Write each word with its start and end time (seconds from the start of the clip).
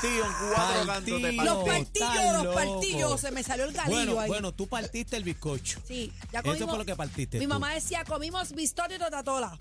partido 0.00 0.24
en 0.24 0.32
cuatro 0.54 0.86
cantos 0.86 1.22
de 1.22 1.32
Los 1.32 1.64
partillos, 1.64 2.32
los 2.32 2.44
loco. 2.44 2.54
partillos, 2.54 3.20
se 3.20 3.30
me 3.30 3.42
salió 3.42 3.64
el 3.64 3.72
galillo 3.72 3.94
Bueno, 3.96 4.20
ahí. 4.20 4.28
bueno, 4.28 4.52
tú 4.52 4.66
partiste 4.66 5.16
el 5.16 5.24
bizcocho. 5.24 5.80
sí, 5.86 6.12
ya 6.32 6.40
Eso 6.40 6.48
comimos. 6.48 6.68
fue 6.70 6.78
lo 6.78 6.84
que 6.84 6.96
partiste 6.96 7.38
Mi 7.38 7.44
tú. 7.44 7.48
mamá 7.50 7.74
decía, 7.74 8.04
comimos 8.04 8.52
biscotti 8.54 8.94
y 8.94 8.98
totatola. 8.98 9.58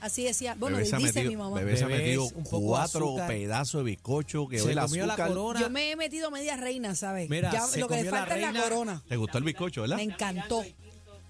Así 0.00 0.24
decía. 0.24 0.54
Bueno, 0.58 0.78
Bebé 0.78 0.88
se 0.88 0.96
ha 0.96 0.98
dice 0.98 1.12
metido, 1.12 1.30
mi 1.30 1.36
mamá. 1.36 1.56
bebé 1.58 1.76
se 1.76 1.84
ha 1.84 1.88
metido 1.88 2.24
es 2.24 2.32
un 2.32 2.44
poco 2.44 2.60
cuatro 2.68 3.06
azúcar. 3.08 3.28
pedazos 3.28 3.84
de 3.84 3.90
bizcocho 3.90 4.48
que 4.48 4.58
Se 4.58 4.64
hoy 4.64 4.72
el 4.72 4.78
comió 4.78 5.04
la 5.04 5.14
corona. 5.14 5.60
Yo 5.60 5.68
me 5.68 5.90
he 5.90 5.96
metido 5.96 6.30
media 6.30 6.56
reina, 6.56 6.94
¿sabes? 6.94 7.28
Mira, 7.28 7.52
Ya 7.52 7.66
se 7.66 7.80
lo 7.80 7.86
que 7.88 7.96
le 7.96 8.04
la 8.04 8.10
falta 8.10 8.34
es 8.36 8.40
la 8.54 8.62
corona. 8.62 9.02
¿Te 9.06 9.16
gustó 9.16 9.36
el 9.36 9.44
bizcocho, 9.44 9.82
verdad? 9.82 9.96
Me 9.96 10.04
encantó. 10.04 10.64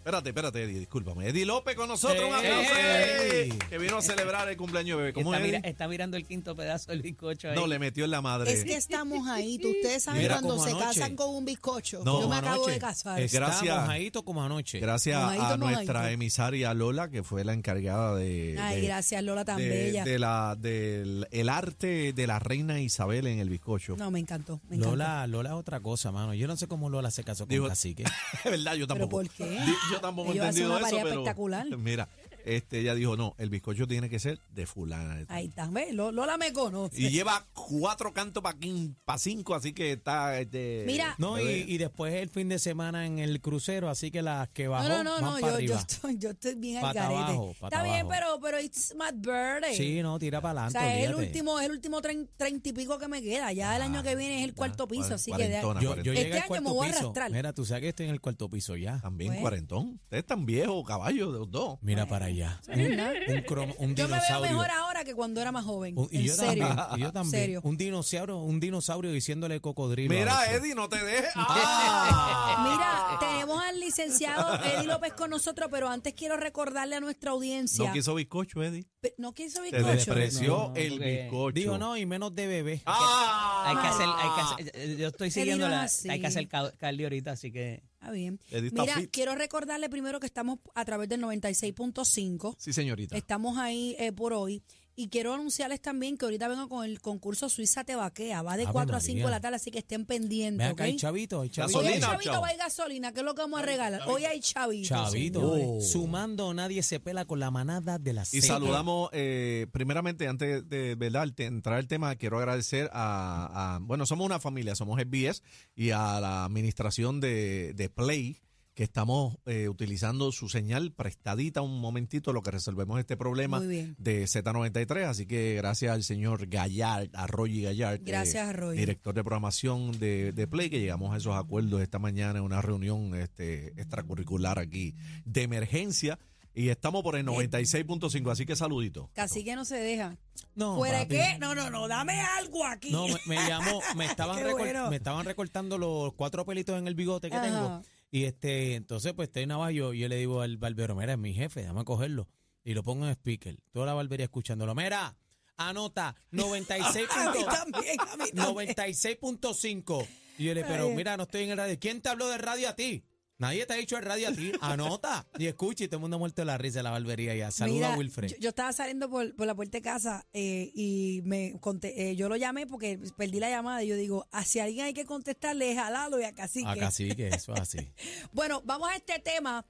Espérate, 0.01 0.31
espérate, 0.31 0.63
Eddie, 0.65 0.79
discúlpame. 0.79 1.29
Eddie 1.29 1.45
López 1.45 1.77
con 1.77 1.87
nosotros, 1.87 2.25
un 2.27 2.35
aplauso. 2.35 2.71
¡Ey! 2.75 3.51
Que 3.69 3.77
vino 3.77 3.99
a 3.99 4.03
celebrar 4.03 4.49
el 4.49 4.57
cumpleaños 4.57 4.97
de 4.97 5.03
bebé. 5.03 5.13
¿Cómo 5.13 5.35
está, 5.35 5.41
es, 5.45 5.47
mira- 5.47 5.59
Eddie? 5.59 5.71
está 5.71 5.89
mirando 5.89 6.17
el 6.17 6.27
quinto 6.27 6.57
pedazo 6.57 6.91
del 6.91 7.03
bizcocho 7.03 7.51
ahí. 7.51 7.55
No, 7.55 7.67
le 7.67 7.79
metió 7.79 8.07
en 8.07 8.11
la 8.11 8.23
madre. 8.23 8.51
Es 8.51 8.65
que 8.65 8.77
estamos 8.77 9.29
ahí. 9.29 9.59
tú- 9.59 9.69
Ustedes 9.69 10.03
saben 10.05 10.23
Mira 10.23 10.37
cuando 10.37 10.55
como 10.57 10.65
se 10.65 10.71
anoche. 10.71 10.87
casan 11.01 11.17
con 11.17 11.35
un 11.35 11.45
bizcocho. 11.45 11.99
No, 12.03 12.15
Yo 12.15 12.19
me 12.21 12.23
Como 12.23 12.35
acabo 12.35 12.55
anoche. 12.55 12.71
de 12.73 12.79
casar. 12.79 13.21
Es- 13.21 13.33
Gracias. 13.33 13.63
Está 13.63 13.81
mojadito 13.83 14.23
como 14.25 14.43
anoche. 14.43 14.81
Gracias 14.81 15.21
Mojadito, 15.21 15.45
a 15.45 15.57
nuestra 15.59 15.95
mojadito. 15.95 16.15
emisaria 16.15 16.73
Lola, 16.75 17.11
que 17.11 17.23
fue 17.23 17.45
la 17.45 17.53
encargada 17.53 18.15
de. 18.17 18.57
Ay, 18.59 18.81
de- 18.81 18.87
gracias, 18.87 19.23
Lola, 19.23 19.45
tan 19.45 19.59
de, 19.59 19.69
bella. 19.69 20.05
de 20.05 20.19
la, 20.19 20.57
del 20.59 21.29
el 21.31 21.49
arte 21.51 22.15
de 22.15 22.27
la 22.27 22.39
reina 22.39 22.81
Isabel 22.81 23.27
en 23.27 23.39
el 23.39 23.51
bizcocho. 23.51 23.97
No, 23.99 24.11
me 24.11 24.19
encantó. 24.19 24.61
Me 24.71 24.77
encantó. 24.77 24.97
Lola, 24.97 25.27
Lola 25.27 25.51
es 25.51 25.57
otra 25.57 25.81
cosa, 25.81 26.11
mano. 26.11 26.33
Yo 26.33 26.47
no 26.49 26.57
sé 26.57 26.67
cómo 26.69 26.89
Lola 26.89 27.11
se 27.11 27.23
casó 27.23 27.45
con 27.45 27.51
Digo- 27.51 27.69
Cacique. 27.69 28.05
Es 28.45 28.51
verdad, 28.51 28.75
yo 28.77 28.87
tampoco. 28.87 29.11
por 29.11 29.29
qué? 29.29 29.45
Di- 29.45 29.75
Yo 29.91 30.01
tampoco 30.01 30.33
he 30.33 30.37
entendido 30.37 30.79
eso, 30.79 30.89
pero. 30.91 31.09
espectacular. 31.09 31.67
Mira, 31.79 32.09
este, 32.45 32.81
ella 32.81 32.95
dijo: 32.95 33.17
no, 33.17 33.35
el 33.39 33.51
bizcocho 33.51 33.87
tiene 33.87 34.09
que 34.09 34.19
ser 34.19 34.41
de 34.51 34.67
fulana. 34.67 35.17
de 35.17 35.27
tal". 35.27 35.37
Ahí 35.37 35.47
está, 35.47 35.67
¿ves? 35.69 35.95
Lo- 35.95 36.13
Lola 36.13 36.37
me 36.37 36.53
conoce. 36.53 37.01
Y 37.01 37.11
lleva 37.11 37.47
cuatro 37.53 38.13
cantos 38.13 38.43
para 38.43 39.19
cinco, 39.19 39.55
así 39.55 39.73
que 39.73 39.93
está. 39.93 40.39
Este, 40.41 40.85
Mira. 40.87 41.15
No, 41.19 41.41
y, 41.41 41.65
y 41.69 41.79
después 41.79 42.15
el 42.15 42.29
fin 42.31 42.49
de 42.49 42.59
semana 42.59 43.07
en 43.07 43.19
el 43.19 43.41
crucero, 43.41 43.89
así 43.89 44.11
que 44.11 44.23
las 44.23 44.49
que 44.51 44.69
bajó 44.69 44.89
no, 44.89 45.05
no, 45.05 45.21
no, 45.21 45.27
van 45.33 45.35
no, 45.35 45.41
para 45.41 45.61
yo, 45.61 45.75
estoy, 45.77 46.19
yo 46.19 46.31
estoy 46.31 46.55
bien 46.57 46.85
al 46.85 46.95
garete. 46.95 47.15
abajo, 47.15 47.53
Está 47.63 47.83
bien, 47.83 48.07
pero, 48.09 48.39
pero 48.41 48.61
it's 48.61 48.95
my 48.95 49.11
birthday. 49.15 49.77
Sí, 49.77 50.03
no, 50.03 50.19
tira 50.19 50.41
para 50.41 50.61
O 50.61 50.65
adelante. 50.65 50.79
sea, 50.79 50.99
es 51.01 51.09
el 51.09 51.15
último, 51.15 51.59
es 51.61 51.67
el 51.67 51.73
último 51.73 52.01
trein- 52.01 52.29
treinta 52.37 52.69
y 52.69 52.73
pico 52.73 52.99
que 52.99 53.09
me 53.09 53.23
queda. 53.23 53.53
Ya 53.53 53.77
el 53.77 53.83
año 53.83 54.03
que 54.03 54.15
viene 54.17 54.39
es 54.39 54.45
el 54.45 54.55
cuarto 54.55 54.87
piso, 54.89 55.15
así 55.15 55.33
que 55.33 55.49
de- 55.49 55.61
Yo, 55.81 55.97
yo 56.03 56.13
Este 56.13 56.33
año 56.39 56.47
cuarto 56.47 56.65
me 56.65 56.71
voy 56.71 56.87
a 56.89 56.91
piso. 56.91 57.01
arrastrar. 57.01 57.31
Mira, 57.31 57.53
tú 57.53 57.65
sabes 57.65 57.83
que 57.83 57.89
estoy 57.91 58.07
en 58.07 58.13
el 58.13 58.21
cuarto 58.21 58.49
piso 58.49 58.77
ya. 58.77 58.99
También 59.01 59.29
Bueno. 59.31 59.41
cuarentón. 59.43 60.01
Ustedes 60.05 60.23
están 60.23 60.47
viejos, 60.47 60.85
caballos, 60.87 61.33
de 61.33 61.39
los 61.41 61.51
dos. 61.51 61.79
Mira 61.83 62.07
para 62.07 62.30
allá. 62.31 62.61
Nada. 62.69 63.13
Un, 63.29 63.43
cromo- 63.45 63.75
un 63.79 63.95
Yo 63.95 64.09
me 64.09 64.19
veo 64.29 64.41
mejor 64.41 64.71
ahora 64.71 65.05
que 65.05 65.15
cuando 65.15 65.41
era 65.41 65.53
más 65.53 65.65
joven. 65.65 65.97
Un- 65.99 66.09
y 66.11 66.19
en 66.19 66.23
yo 66.25 66.35
serio. 66.35 66.67
también. 66.69 66.87
Y 66.99 67.01
yo 67.03 67.13
también. 67.13 67.31
serio. 67.43 67.61
Un 67.65 67.77
dinosaurio, 67.77 68.39
un 68.39 68.61
dinosaurio 68.61 69.13
diciéndole 69.13 69.61
cocodrilo. 69.61 70.15
Mira. 70.15 70.53
Eddie, 70.53 70.75
no 70.75 70.89
te 70.89 70.97
dejes. 71.05 71.31
Mira, 71.37 73.17
tenemos 73.21 73.63
al 73.63 73.81
licenciado 73.81 74.55
Eddie 74.65 74.87
López 74.87 75.13
con 75.15 75.31
nosotros, 75.31 75.69
pero 75.71 75.89
antes 75.89 76.15
quiero 76.15 76.37
recordarle 76.37 76.97
a 76.97 77.01
nuestra 77.01 77.31
audiencia. 77.33 77.87
No 77.87 77.93
quiso 77.93 78.15
bizcocho, 78.15 78.63
Eddie. 78.63 78.85
Pe- 79.01 79.15
¿No 79.19 79.33
quiso 79.35 79.61
Te 79.63 79.71
bizcocho? 79.77 79.87
despreció 79.93 80.49
No, 80.69 80.73
el 80.77 80.99
bizcocho. 80.99 81.53
Digo, 81.55 81.79
no, 81.79 81.97
y 81.97 82.07
menos 82.07 82.35
de 82.35 82.47
bebé. 82.47 82.83
¡Ah! 82.87 83.65
Hay 83.67 83.77
que 83.77 83.87
hacer, 83.89 84.07
hay 84.17 84.31
que 84.35 84.41
hacer- 84.73 84.97
yo 84.97 85.09
estoy 85.09 85.31
siguiendo 85.31 85.69
la, 85.69 85.89
hay 86.09 86.21
que 86.21 86.27
hacer 86.27 86.49
ca- 86.49 86.73
cardio 86.79 87.07
ahorita, 87.07 87.33
así 87.33 87.53
que 87.53 87.83
Está 88.01 88.13
bien. 88.13 88.41
Mira, 88.51 88.95
fit. 88.95 89.11
quiero 89.11 89.35
recordarle 89.35 89.91
primero 89.91 90.21
que 90.21 90.27
estamos 90.27 90.59
a 90.75 90.85
través 90.87 91.09
del 91.11 91.21
96.5. 91.23 92.57
Sí, 92.59 92.73
señorita. 92.73 93.15
Estamos 93.15 93.59
ahí 93.59 93.95
eh, 93.99 94.11
por 94.11 94.33
hoy. 94.33 94.63
Y 95.03 95.09
quiero 95.09 95.33
anunciarles 95.33 95.81
también 95.81 96.19
que 96.19 96.27
ahorita 96.27 96.47
vengo 96.49 96.69
con 96.69 96.85
el 96.85 97.01
concurso 97.01 97.49
Suiza 97.49 97.85
Te 97.85 97.95
Vaquea. 97.97 98.43
Va 98.43 98.57
de 98.59 98.65
Ave 98.65 98.73
4 98.73 98.97
a 98.97 99.01
5 99.01 99.25
de 99.27 99.31
la 99.31 99.41
tarde, 99.41 99.57
así 99.57 99.71
que 99.71 99.79
estén 99.79 100.05
pendientes. 100.05 100.67
Acá, 100.67 100.73
¿ok? 100.75 100.81
hay 100.83 100.97
chavito, 100.97 101.41
hay 101.41 101.49
Hoy 101.49 101.51
chavito. 101.51 101.79
hay 101.79 101.85
Gasolina, 101.87 102.07
chavito, 102.07 102.31
chavo. 102.33 102.43
va 102.43 102.49
a 102.49 102.57
gasolina, 102.57 103.13
que 103.13 103.21
es 103.21 103.25
lo 103.25 103.35
que 103.35 103.41
vamos 103.43 103.61
a 103.61 103.65
regalar. 103.65 104.03
Hoy 104.09 104.25
hay 104.27 104.41
chavito. 104.41 104.89
Chavito. 104.89 105.81
Sumando, 105.81 106.53
nadie 106.55 106.83
se 106.83 107.01
pela 107.01 107.25
con 107.25 107.41
la 107.41 107.51
manada 107.51 107.99
de 107.99 108.13
la 108.13 108.25
Y 108.31 108.41
saludamos, 108.43 109.09
eh, 109.13 109.67
primeramente, 109.73 110.29
antes 110.29 110.69
de 110.69 110.95
¿verdad? 110.97 111.29
entrar 111.39 111.77
al 111.79 111.87
tema, 111.89 112.15
quiero 112.17 112.39
agradecer 112.39 112.91
a, 112.93 113.77
a- 113.77 113.79
bueno, 113.81 114.05
somos 114.07 114.27
una 114.27 114.39
familia, 114.39 114.75
somos 114.75 115.01
SBS 115.01 115.43
y 115.75 115.91
a 115.93 116.21
la 116.21 116.45
administración 116.45 117.21
de, 117.21 117.73
de 117.75 117.89
Play, 117.89 118.37
que 118.81 118.85
estamos 118.85 119.37
eh, 119.45 119.69
utilizando 119.69 120.33
su 120.33 120.49
señal 120.49 120.91
prestadita 120.93 121.61
un 121.61 121.83
momentito, 121.83 122.33
lo 122.33 122.41
que 122.41 122.51
resolvemos 122.51 122.99
este 122.99 123.15
problema 123.15 123.61
de 123.61 124.25
Z93. 124.25 125.05
Así 125.05 125.27
que 125.27 125.55
gracias 125.57 125.93
al 125.93 126.03
señor 126.03 126.47
Gallard, 126.47 127.11
Arroyo 127.13 127.65
Gallard, 127.69 128.01
Gracias, 128.03 128.49
Arroyo. 128.49 128.81
director 128.81 129.13
de 129.15 129.23
programación 129.23 129.93
de, 130.01 130.33
de 130.33 130.49
Play, 130.49 130.71
que 130.71 130.81
llegamos 130.81 131.13
a 131.13 131.19
esos 131.19 131.37
acuerdos 131.37 131.83
esta 131.83 131.99
mañana 131.99 132.39
en 132.39 132.45
una 132.47 132.63
reunión 132.63 133.15
este, 133.15 133.79
extracurricular 133.79 134.59
aquí 134.59 134.95
de 135.27 135.43
emergencia. 135.43 136.19
Y 136.55 136.71
estamos 136.71 137.03
por 137.03 137.17
el 137.17 137.27
96.5, 137.27 138.33
así 138.33 138.47
que 138.47 138.57
saludito. 138.57 139.11
Casi 139.13 139.45
que 139.45 139.57
no 139.57 139.67
se 139.67 139.77
deja. 139.77 140.17
No, 140.55 140.77
¿Fuera 140.79 141.01
papi. 141.01 141.17
qué? 141.17 141.37
No, 141.39 141.55
no, 141.55 141.69
no, 141.69 141.87
dame 141.87 142.19
algo 142.19 142.65
aquí. 142.65 142.91
No, 142.91 143.07
me, 143.09 143.17
me 143.27 143.47
llamó, 143.47 143.83
me 143.95 144.07
estaban, 144.11 144.41
bueno. 144.53 144.89
me 144.89 144.97
estaban 144.97 145.27
recortando 145.27 145.77
los 145.77 146.15
cuatro 146.15 146.47
pelitos 146.47 146.79
en 146.79 146.89
el 146.89 146.95
bigote 146.95 147.29
que 147.29 147.37
Ajá. 147.37 147.45
tengo. 147.45 147.83
Y 148.11 148.25
este, 148.25 148.75
entonces 148.75 149.13
pues 149.15 149.29
estoy 149.29 149.47
navajo, 149.47 149.71
yo, 149.71 149.93
yo 149.95 150.09
le 150.09 150.17
digo 150.17 150.41
al 150.41 150.57
barbero, 150.57 150.95
mira, 150.97 151.13
es 151.13 151.19
mi 151.19 151.33
jefe, 151.33 151.61
déjame 151.61 151.85
cogerlo. 151.85 152.29
Y 152.65 152.75
lo 152.75 152.83
pongo 152.83 153.07
en 153.07 153.13
speaker. 153.13 153.57
Toda 153.73 153.87
la 153.87 153.95
barbería 153.95 154.25
escuchándolo. 154.25 154.75
Mira, 154.75 155.17
anota, 155.57 156.15
96. 156.33 157.09
a 157.11 157.31
mí 157.31 157.39
punto- 157.39 157.51
también, 157.51 158.01
a 158.01 158.17
mí 158.17 158.25
también. 158.35 158.69
96.5. 158.75 160.07
Y 160.39 160.45
yo 160.45 160.55
le 160.55 160.65
pero 160.65 160.89
mira, 160.91 161.17
no 161.17 161.25
estoy 161.25 161.45
en 161.45 161.51
el 161.51 161.57
radio. 161.59 161.79
¿Quién 161.79 162.01
te 162.01 162.09
habló 162.09 162.29
de 162.29 162.39
radio 162.39 162.69
a 162.69 162.75
ti? 162.75 163.05
Nadie 163.41 163.65
te 163.65 163.73
ha 163.73 163.77
dicho 163.77 163.97
el 163.97 164.05
radio 164.05 164.29
a 164.29 164.33
ti. 164.33 164.53
Anota. 164.61 165.27
Y 165.39 165.47
escucha, 165.47 165.85
y 165.85 165.89
todo 165.89 165.97
el 165.97 166.01
mundo 166.03 166.17
ha 166.17 166.19
muerto 166.19 166.43
de 166.43 166.47
la 166.47 166.59
risa 166.59 166.81
de 166.81 166.83
la 166.85 166.91
barbería 166.91 167.35
ya. 167.35 167.51
Saluda 167.51 167.75
Mira, 167.75 167.95
a 167.95 167.99
Wilfred. 167.99 168.29
Yo, 168.29 168.37
yo 168.39 168.49
estaba 168.51 168.73
saliendo 168.73 169.09
por, 169.09 169.35
por 169.35 169.47
la 169.47 169.55
puerta 169.55 169.79
de 169.79 169.83
casa 169.83 170.27
eh, 170.35 170.71
y 170.75 171.23
me 171.25 171.59
conté, 171.59 172.11
eh, 172.11 172.17
yo 172.17 172.29
lo 172.29 172.37
llamé 172.37 172.67
porque 172.67 173.01
perdí 173.17 173.41
la 173.41 173.49
llamada 173.49 173.83
y 173.83 173.89
yo 173.89 173.97
digo, 173.97 174.29
"Ah, 174.31 174.45
si 174.45 174.59
a 174.61 174.65
alguien 174.65 174.85
hay 174.87 174.95
que 174.95 175.07
contestarle 175.07 175.73
es 175.73 175.79
a 175.79 175.91
Lalo 175.91 176.21
y 176.21 176.25
a 176.25 176.35
Cacique. 176.35 176.69
Acá 176.69 176.91
sí 176.91 177.11
que 177.15 177.29
eso 177.29 177.55
es 177.55 177.61
así. 177.61 177.79
Bueno, 178.33 178.63
vamos 178.65 178.91
a 178.91 178.95
este 178.97 179.19
tema 179.19 179.65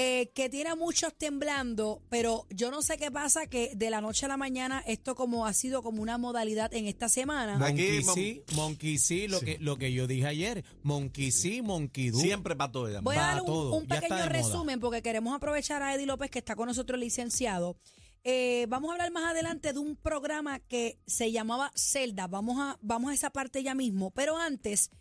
eh, 0.00 0.30
que 0.32 0.48
tiene 0.48 0.70
a 0.70 0.76
muchos 0.76 1.12
temblando, 1.18 2.04
pero 2.08 2.46
yo 2.50 2.70
no 2.70 2.82
sé 2.82 2.98
qué 2.98 3.10
pasa 3.10 3.48
que 3.48 3.72
de 3.74 3.90
la 3.90 4.00
noche 4.00 4.26
a 4.26 4.28
la 4.28 4.36
mañana 4.36 4.80
esto 4.86 5.16
como 5.16 5.44
ha 5.44 5.52
sido 5.52 5.82
como 5.82 6.00
una 6.00 6.18
modalidad 6.18 6.72
en 6.72 6.86
esta 6.86 7.08
semana. 7.08 7.58
Monkey 7.58 8.04
sí, 8.04 8.44
monkey 8.54 8.96
sí, 8.98 9.26
lo, 9.26 9.40
Sí. 9.40 9.44
Que, 9.44 9.58
lo 9.58 9.76
que 9.76 9.92
yo 9.92 10.06
dije 10.06 10.28
ayer. 10.28 10.64
Monkey 10.84 11.32
sí, 11.32 11.62
monkey 11.62 12.10
do. 12.10 12.20
Siempre 12.20 12.54
para 12.54 12.70
todo. 12.70 13.02
Voy 13.02 13.16
a 13.16 13.22
dar 13.22 13.42
un, 13.42 13.88
pequeño 13.88 14.14
moda. 14.14 14.28
resumen 14.28 14.78
porque 14.78 15.02
queremos 15.02 15.34
aprovechar 15.34 15.82
a 15.82 15.92
Eddie 15.92 16.06
López 16.06 16.30
que 16.30 16.38
está 16.38 16.54
con 16.54 16.68
nosotros 16.68 17.00
licenciado. 17.00 17.76
Eh, 18.22 18.66
vamos 18.68 18.90
a 18.90 18.92
hablar 18.92 19.10
más 19.10 19.32
adelante 19.32 19.72
de 19.72 19.80
un 19.80 19.96
programa 19.96 20.60
que 20.60 21.00
se 21.08 21.32
llamaba 21.32 21.72
Celda. 21.74 22.28
Vamos 22.28 22.60
a, 22.60 22.78
vamos 22.82 23.10
a 23.10 23.14
esa 23.14 23.30
parte 23.30 23.64
ya 23.64 23.74
mismo. 23.74 24.12
Pero 24.12 24.36
antes, 24.36 24.92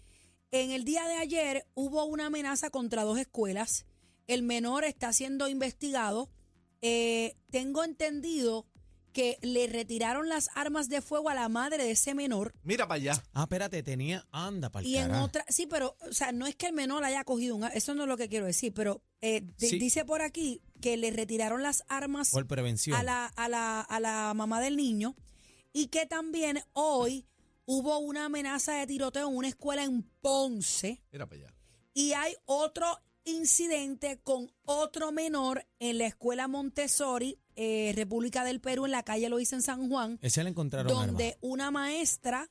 en 0.49 0.71
el 0.71 0.85
día 0.85 1.07
de 1.07 1.17
ayer 1.17 1.67
hubo 1.75 2.03
una 2.05 2.25
amenaza 2.25 2.71
contra 2.71 3.03
dos 3.03 3.19
escuelas. 3.19 3.85
El 4.27 4.43
menor 4.43 4.83
está 4.83 5.13
siendo 5.13 5.47
investigado. 5.47 6.29
Eh, 6.81 7.35
tengo 7.49 7.83
entendido 7.83 8.65
que 9.13 9.39
le 9.41 9.65
retiraron 9.65 10.29
las 10.29 10.49
armas 10.53 10.89
de 10.89 11.01
fuego 11.01 11.29
a 11.29 11.33
la 11.33 11.49
madre 11.49 11.83
de 11.83 11.91
ese 11.91 12.13
menor. 12.13 12.53
Mira 12.61 12.87
para 12.87 12.97
allá. 13.01 13.23
Ah, 13.33 13.43
espérate, 13.43 13.81
tenía. 13.81 14.27
Anda, 14.31 14.69
para 14.69 14.85
Y 14.85 14.97
en 14.97 15.11
otra, 15.15 15.43
sí, 15.49 15.65
pero, 15.65 15.97
o 16.07 16.13
sea, 16.13 16.31
no 16.31 16.45
es 16.45 16.55
que 16.55 16.67
el 16.67 16.73
menor 16.73 17.03
haya 17.03 17.23
cogido 17.23 17.55
un, 17.55 17.63
eso 17.63 17.95
no 17.95 18.03
es 18.03 18.09
lo 18.09 18.15
que 18.17 18.29
quiero 18.29 18.45
decir, 18.45 18.73
pero 18.75 19.01
eh, 19.21 19.43
Sí. 19.57 19.79
dice 19.79 20.05
por 20.05 20.21
aquí 20.21 20.61
que 20.81 20.97
le 20.97 21.09
retiraron 21.09 21.63
las 21.63 21.83
armas 21.87 22.29
Por 22.29 22.45
prevención. 22.45 22.95
a 22.95 23.01
la, 23.01 23.25
a, 23.25 23.49
la, 23.49 23.81
a 23.81 23.99
la 23.99 24.33
mamá 24.35 24.61
del 24.61 24.77
niño 24.77 25.15
y 25.73 25.87
que 25.87 26.05
también 26.05 26.59
hoy 26.73 27.25
hubo 27.65 27.97
una 27.97 28.25
amenaza 28.25 28.73
de 28.73 28.85
tiroteo 28.85 29.29
en 29.29 29.35
una 29.35 29.47
escuela 29.47 29.83
en 29.83 30.03
Ponce 30.21 31.01
Mira 31.11 31.25
para 31.25 31.41
allá. 31.41 31.53
y 31.95 32.13
hay 32.13 32.35
otro 32.45 32.85
incidente 33.27 34.19
con 34.23 34.51
otro 34.65 35.11
menor 35.11 35.65
en 35.79 35.97
la 35.99 36.07
escuela 36.07 36.47
Montessori, 36.47 37.39
eh, 37.55 37.91
República 37.95 38.43
del 38.43 38.59
Perú, 38.61 38.85
en 38.85 38.91
la 38.91 39.03
calle 39.03 39.29
Loíza 39.29 39.55
en 39.55 39.61
San 39.61 39.89
Juan, 39.89 40.17
Ese 40.21 40.43
le 40.43 40.49
encontraron 40.49 40.87
donde 40.91 41.25
arma. 41.29 41.37
una 41.41 41.71
maestra 41.71 42.49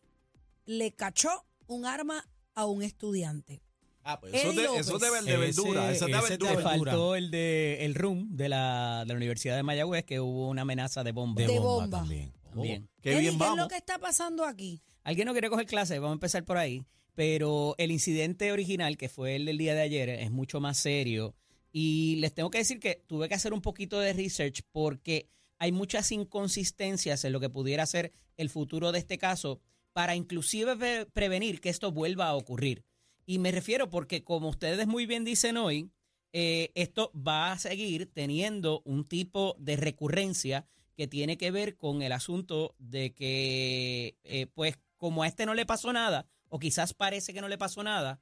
le 0.64 0.92
cachó 0.94 1.44
un 1.66 1.86
arma 1.86 2.28
a 2.54 2.66
un 2.66 2.82
estudiante. 2.82 3.62
Ah, 4.08 4.20
pues 4.20 4.34
eso, 4.34 4.52
de, 4.52 4.64
eso 4.78 4.98
debe 4.98 5.20
de 5.22 5.30
Ese- 5.32 5.36
verdura. 5.62 5.86
De 5.88 5.94
ese 5.96 6.04
es 6.04 6.10
de 6.12 6.20
verdura. 6.20 6.56
te 6.56 6.62
faltó 6.62 7.14
el 7.16 7.30
de 7.32 7.84
el 7.84 7.94
room 7.96 8.36
de 8.36 8.48
la, 8.48 9.02
de 9.04 9.12
la 9.12 9.16
Universidad 9.16 9.56
de 9.56 9.64
Mayagüez 9.64 10.04
que 10.04 10.20
hubo 10.20 10.48
una 10.48 10.62
amenaza 10.62 11.02
de 11.02 11.10
bomba. 11.12 11.40
De, 11.42 11.48
de 11.48 11.58
bomba, 11.58 11.82
bomba. 11.84 11.98
también. 11.98 12.32
También. 12.44 12.88
Qué 13.02 13.10
Eddie, 13.12 13.20
bien 13.22 13.32
¿Qué 13.34 13.38
vamos. 13.38 13.58
es 13.58 13.62
lo 13.64 13.68
que 13.68 13.76
está 13.76 13.98
pasando 13.98 14.44
aquí? 14.44 14.80
Alguien 15.02 15.26
no 15.26 15.32
quiere 15.32 15.50
coger 15.50 15.66
clase, 15.66 15.98
vamos 15.98 16.12
a 16.12 16.14
empezar 16.14 16.44
por 16.44 16.56
ahí. 16.56 16.84
Pero 17.16 17.74
el 17.78 17.90
incidente 17.90 18.52
original, 18.52 18.96
que 18.96 19.08
fue 19.08 19.34
el 19.34 19.46
del 19.46 19.58
día 19.58 19.74
de 19.74 19.80
ayer, 19.80 20.08
es 20.08 20.30
mucho 20.30 20.60
más 20.60 20.78
serio. 20.78 21.34
Y 21.72 22.16
les 22.20 22.32
tengo 22.32 22.50
que 22.50 22.58
decir 22.58 22.78
que 22.78 23.02
tuve 23.08 23.28
que 23.28 23.34
hacer 23.34 23.52
un 23.52 23.62
poquito 23.62 23.98
de 23.98 24.12
research 24.12 24.60
porque 24.70 25.28
hay 25.58 25.72
muchas 25.72 26.12
inconsistencias 26.12 27.24
en 27.24 27.32
lo 27.32 27.40
que 27.40 27.48
pudiera 27.50 27.84
ser 27.86 28.12
el 28.36 28.50
futuro 28.50 28.92
de 28.92 29.00
este 29.00 29.18
caso. 29.18 29.60
para 29.96 30.14
inclusive 30.14 30.76
pre- 30.76 31.06
prevenir 31.06 31.58
que 31.62 31.70
esto 31.70 31.90
vuelva 31.90 32.26
a 32.26 32.34
ocurrir. 32.34 32.84
Y 33.24 33.38
me 33.38 33.50
refiero 33.50 33.88
porque, 33.88 34.22
como 34.24 34.50
ustedes 34.50 34.86
muy 34.86 35.06
bien 35.06 35.24
dicen 35.24 35.56
hoy, 35.56 35.88
eh, 36.34 36.70
esto 36.74 37.10
va 37.16 37.52
a 37.52 37.58
seguir 37.58 38.04
teniendo 38.12 38.82
un 38.84 39.06
tipo 39.08 39.56
de 39.58 39.76
recurrencia 39.76 40.66
que 40.96 41.06
tiene 41.06 41.38
que 41.38 41.50
ver 41.50 41.78
con 41.78 42.02
el 42.02 42.12
asunto 42.12 42.74
de 42.78 43.14
que, 43.14 44.18
eh, 44.24 44.48
pues, 44.52 44.78
como 44.98 45.22
a 45.22 45.28
este 45.28 45.46
no 45.46 45.54
le 45.54 45.64
pasó 45.64 45.94
nada, 45.94 46.26
o 46.48 46.58
quizás 46.58 46.94
parece 46.94 47.32
que 47.32 47.40
no 47.40 47.48
le 47.48 47.58
pasó 47.58 47.82
nada, 47.82 48.20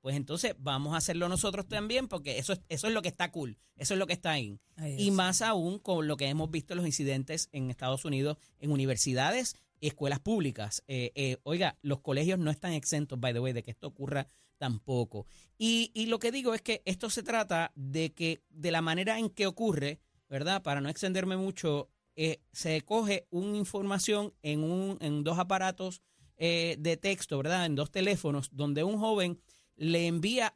pues 0.00 0.16
entonces 0.16 0.54
vamos 0.58 0.94
a 0.94 0.98
hacerlo 0.98 1.28
nosotros 1.28 1.66
también, 1.66 2.06
porque 2.06 2.38
eso 2.38 2.52
es, 2.52 2.60
eso 2.68 2.86
es 2.86 2.92
lo 2.92 3.02
que 3.02 3.08
está 3.08 3.32
cool, 3.32 3.58
eso 3.76 3.94
es 3.94 3.98
lo 3.98 4.06
que 4.06 4.12
está 4.12 4.30
ahí. 4.30 4.60
Ahí 4.76 4.94
Y 4.98 5.08
es. 5.08 5.14
más 5.14 5.42
aún 5.42 5.78
con 5.78 6.06
lo 6.06 6.16
que 6.16 6.26
hemos 6.28 6.50
visto 6.50 6.74
en 6.74 6.78
los 6.78 6.86
incidentes 6.86 7.48
en 7.52 7.70
Estados 7.70 8.04
Unidos, 8.04 8.38
en 8.60 8.70
universidades 8.70 9.56
y 9.80 9.88
escuelas 9.88 10.20
públicas. 10.20 10.84
Eh, 10.86 11.10
eh, 11.16 11.38
oiga, 11.42 11.76
los 11.82 12.00
colegios 12.00 12.38
no 12.38 12.50
están 12.50 12.72
exentos, 12.72 13.18
by 13.18 13.32
the 13.32 13.40
way, 13.40 13.52
de 13.52 13.62
que 13.62 13.72
esto 13.72 13.88
ocurra 13.88 14.28
tampoco. 14.58 15.26
Y, 15.58 15.90
y 15.92 16.06
lo 16.06 16.18
que 16.18 16.30
digo 16.30 16.54
es 16.54 16.62
que 16.62 16.82
esto 16.84 17.10
se 17.10 17.22
trata 17.22 17.72
de 17.74 18.12
que 18.12 18.42
de 18.50 18.70
la 18.70 18.82
manera 18.82 19.18
en 19.18 19.28
que 19.28 19.46
ocurre, 19.46 19.98
¿verdad? 20.28 20.62
Para 20.62 20.80
no 20.80 20.88
extenderme 20.88 21.36
mucho, 21.36 21.90
eh, 22.14 22.40
se 22.52 22.80
coge 22.82 23.26
una 23.30 23.58
información 23.58 24.32
en, 24.42 24.62
un, 24.62 24.98
en 25.00 25.22
dos 25.24 25.38
aparatos 25.38 26.00
eh, 26.38 26.76
de 26.78 26.96
texto, 26.96 27.38
¿verdad? 27.38 27.66
En 27.66 27.74
dos 27.74 27.90
teléfonos, 27.90 28.48
donde 28.52 28.84
un 28.84 28.98
joven 28.98 29.40
le 29.76 30.06
envía 30.06 30.54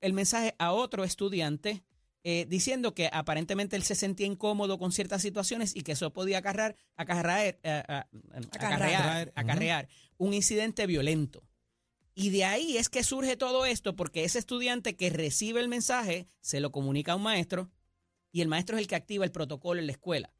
el 0.00 0.12
mensaje 0.12 0.54
a 0.58 0.72
otro 0.72 1.04
estudiante 1.04 1.84
eh, 2.26 2.46
diciendo 2.48 2.94
que 2.94 3.10
aparentemente 3.12 3.76
él 3.76 3.82
se 3.82 3.94
sentía 3.94 4.26
incómodo 4.26 4.78
con 4.78 4.92
ciertas 4.92 5.20
situaciones 5.22 5.76
y 5.76 5.82
que 5.82 5.92
eso 5.92 6.12
podía 6.12 6.38
acarrar, 6.38 6.74
eh, 6.96 7.04
a- 7.04 8.06
acarrear, 8.50 8.50
Acarrear. 8.52 9.32
acarrear 9.34 9.88
un 10.16 10.32
incidente 10.34 10.86
violento. 10.86 11.42
Y 12.14 12.30
de 12.30 12.44
ahí 12.44 12.76
es 12.76 12.88
que 12.88 13.02
surge 13.02 13.36
todo 13.36 13.66
esto 13.66 13.94
porque 13.96 14.24
ese 14.24 14.38
estudiante 14.38 14.96
que 14.96 15.10
recibe 15.10 15.60
el 15.60 15.68
mensaje 15.68 16.26
se 16.40 16.60
lo 16.60 16.70
comunica 16.72 17.12
a 17.12 17.16
un 17.16 17.22
maestro 17.24 17.70
y 18.32 18.40
el 18.40 18.48
maestro 18.48 18.76
es 18.76 18.82
el 18.82 18.88
que 18.88 18.94
activa 18.96 19.24
el 19.24 19.32
protocolo 19.32 19.80
en 19.80 19.86
la 19.86 19.92
escuela. 19.92 20.32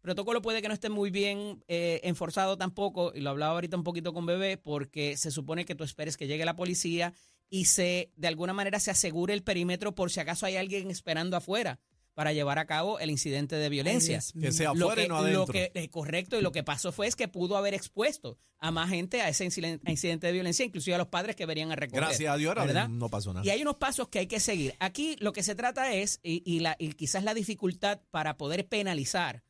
El 0.00 0.04
protocolo 0.04 0.40
puede 0.40 0.62
que 0.62 0.68
no 0.68 0.72
esté 0.72 0.88
muy 0.88 1.10
bien 1.10 1.62
eh, 1.68 2.00
enforzado 2.04 2.56
tampoco, 2.56 3.12
y 3.14 3.20
lo 3.20 3.28
hablaba 3.28 3.52
ahorita 3.52 3.76
un 3.76 3.84
poquito 3.84 4.14
con 4.14 4.24
Bebé, 4.24 4.56
porque 4.56 5.18
se 5.18 5.30
supone 5.30 5.66
que 5.66 5.74
tú 5.74 5.84
esperes 5.84 6.16
que 6.16 6.26
llegue 6.26 6.46
la 6.46 6.56
policía 6.56 7.12
y 7.50 7.66
se, 7.66 8.10
de 8.16 8.28
alguna 8.28 8.54
manera, 8.54 8.80
se 8.80 8.90
asegure 8.90 9.34
el 9.34 9.42
perímetro 9.42 9.94
por 9.94 10.10
si 10.10 10.18
acaso 10.20 10.46
hay 10.46 10.56
alguien 10.56 10.90
esperando 10.90 11.36
afuera 11.36 11.80
para 12.14 12.32
llevar 12.32 12.58
a 12.58 12.66
cabo 12.66 12.98
el 12.98 13.10
incidente 13.10 13.56
de 13.56 13.68
violencia. 13.68 14.20
Que 14.40 14.52
sea 14.52 14.72
Lo 14.72 14.86
afuera 14.86 15.02
que, 15.02 15.06
y 15.06 15.08
no 15.08 15.14
lo 15.16 15.20
adentro. 15.26 15.52
que- 15.52 15.70
eh, 15.74 15.90
correcto, 15.90 16.38
y 16.38 16.42
lo 16.42 16.50
que 16.50 16.62
pasó 16.62 16.92
fue 16.92 17.06
es 17.06 17.14
que 17.14 17.28
pudo 17.28 17.58
haber 17.58 17.74
expuesto 17.74 18.38
a 18.58 18.70
más 18.70 18.88
gente 18.88 19.20
a 19.20 19.28
ese 19.28 19.44
incidente, 19.44 20.26
de 20.26 20.32
violencia, 20.32 20.64
inclusive 20.64 20.94
a 20.94 20.98
los 20.98 21.08
padres 21.08 21.36
que 21.36 21.44
venían 21.44 21.72
a 21.72 21.76
recoger. 21.76 22.04
Gracias 22.04 22.32
a 22.32 22.36
Dios 22.38 22.54
¿verdad? 22.54 22.88
no 22.88 23.10
pasó 23.10 23.34
nada. 23.34 23.44
Y 23.44 23.50
hay 23.50 23.60
unos 23.60 23.76
pasos 23.76 24.08
que 24.08 24.20
hay 24.20 24.26
que 24.26 24.40
seguir. 24.40 24.74
Aquí 24.80 25.16
lo 25.20 25.32
que 25.32 25.42
se 25.42 25.54
trata 25.54 25.92
es, 25.94 26.20
y, 26.22 26.42
y 26.44 26.60
la, 26.60 26.74
y 26.78 26.92
quizás 26.92 27.22
la 27.22 27.34
dificultad 27.34 28.00
para 28.10 28.38
poder 28.38 28.66
penalizar 28.66 29.42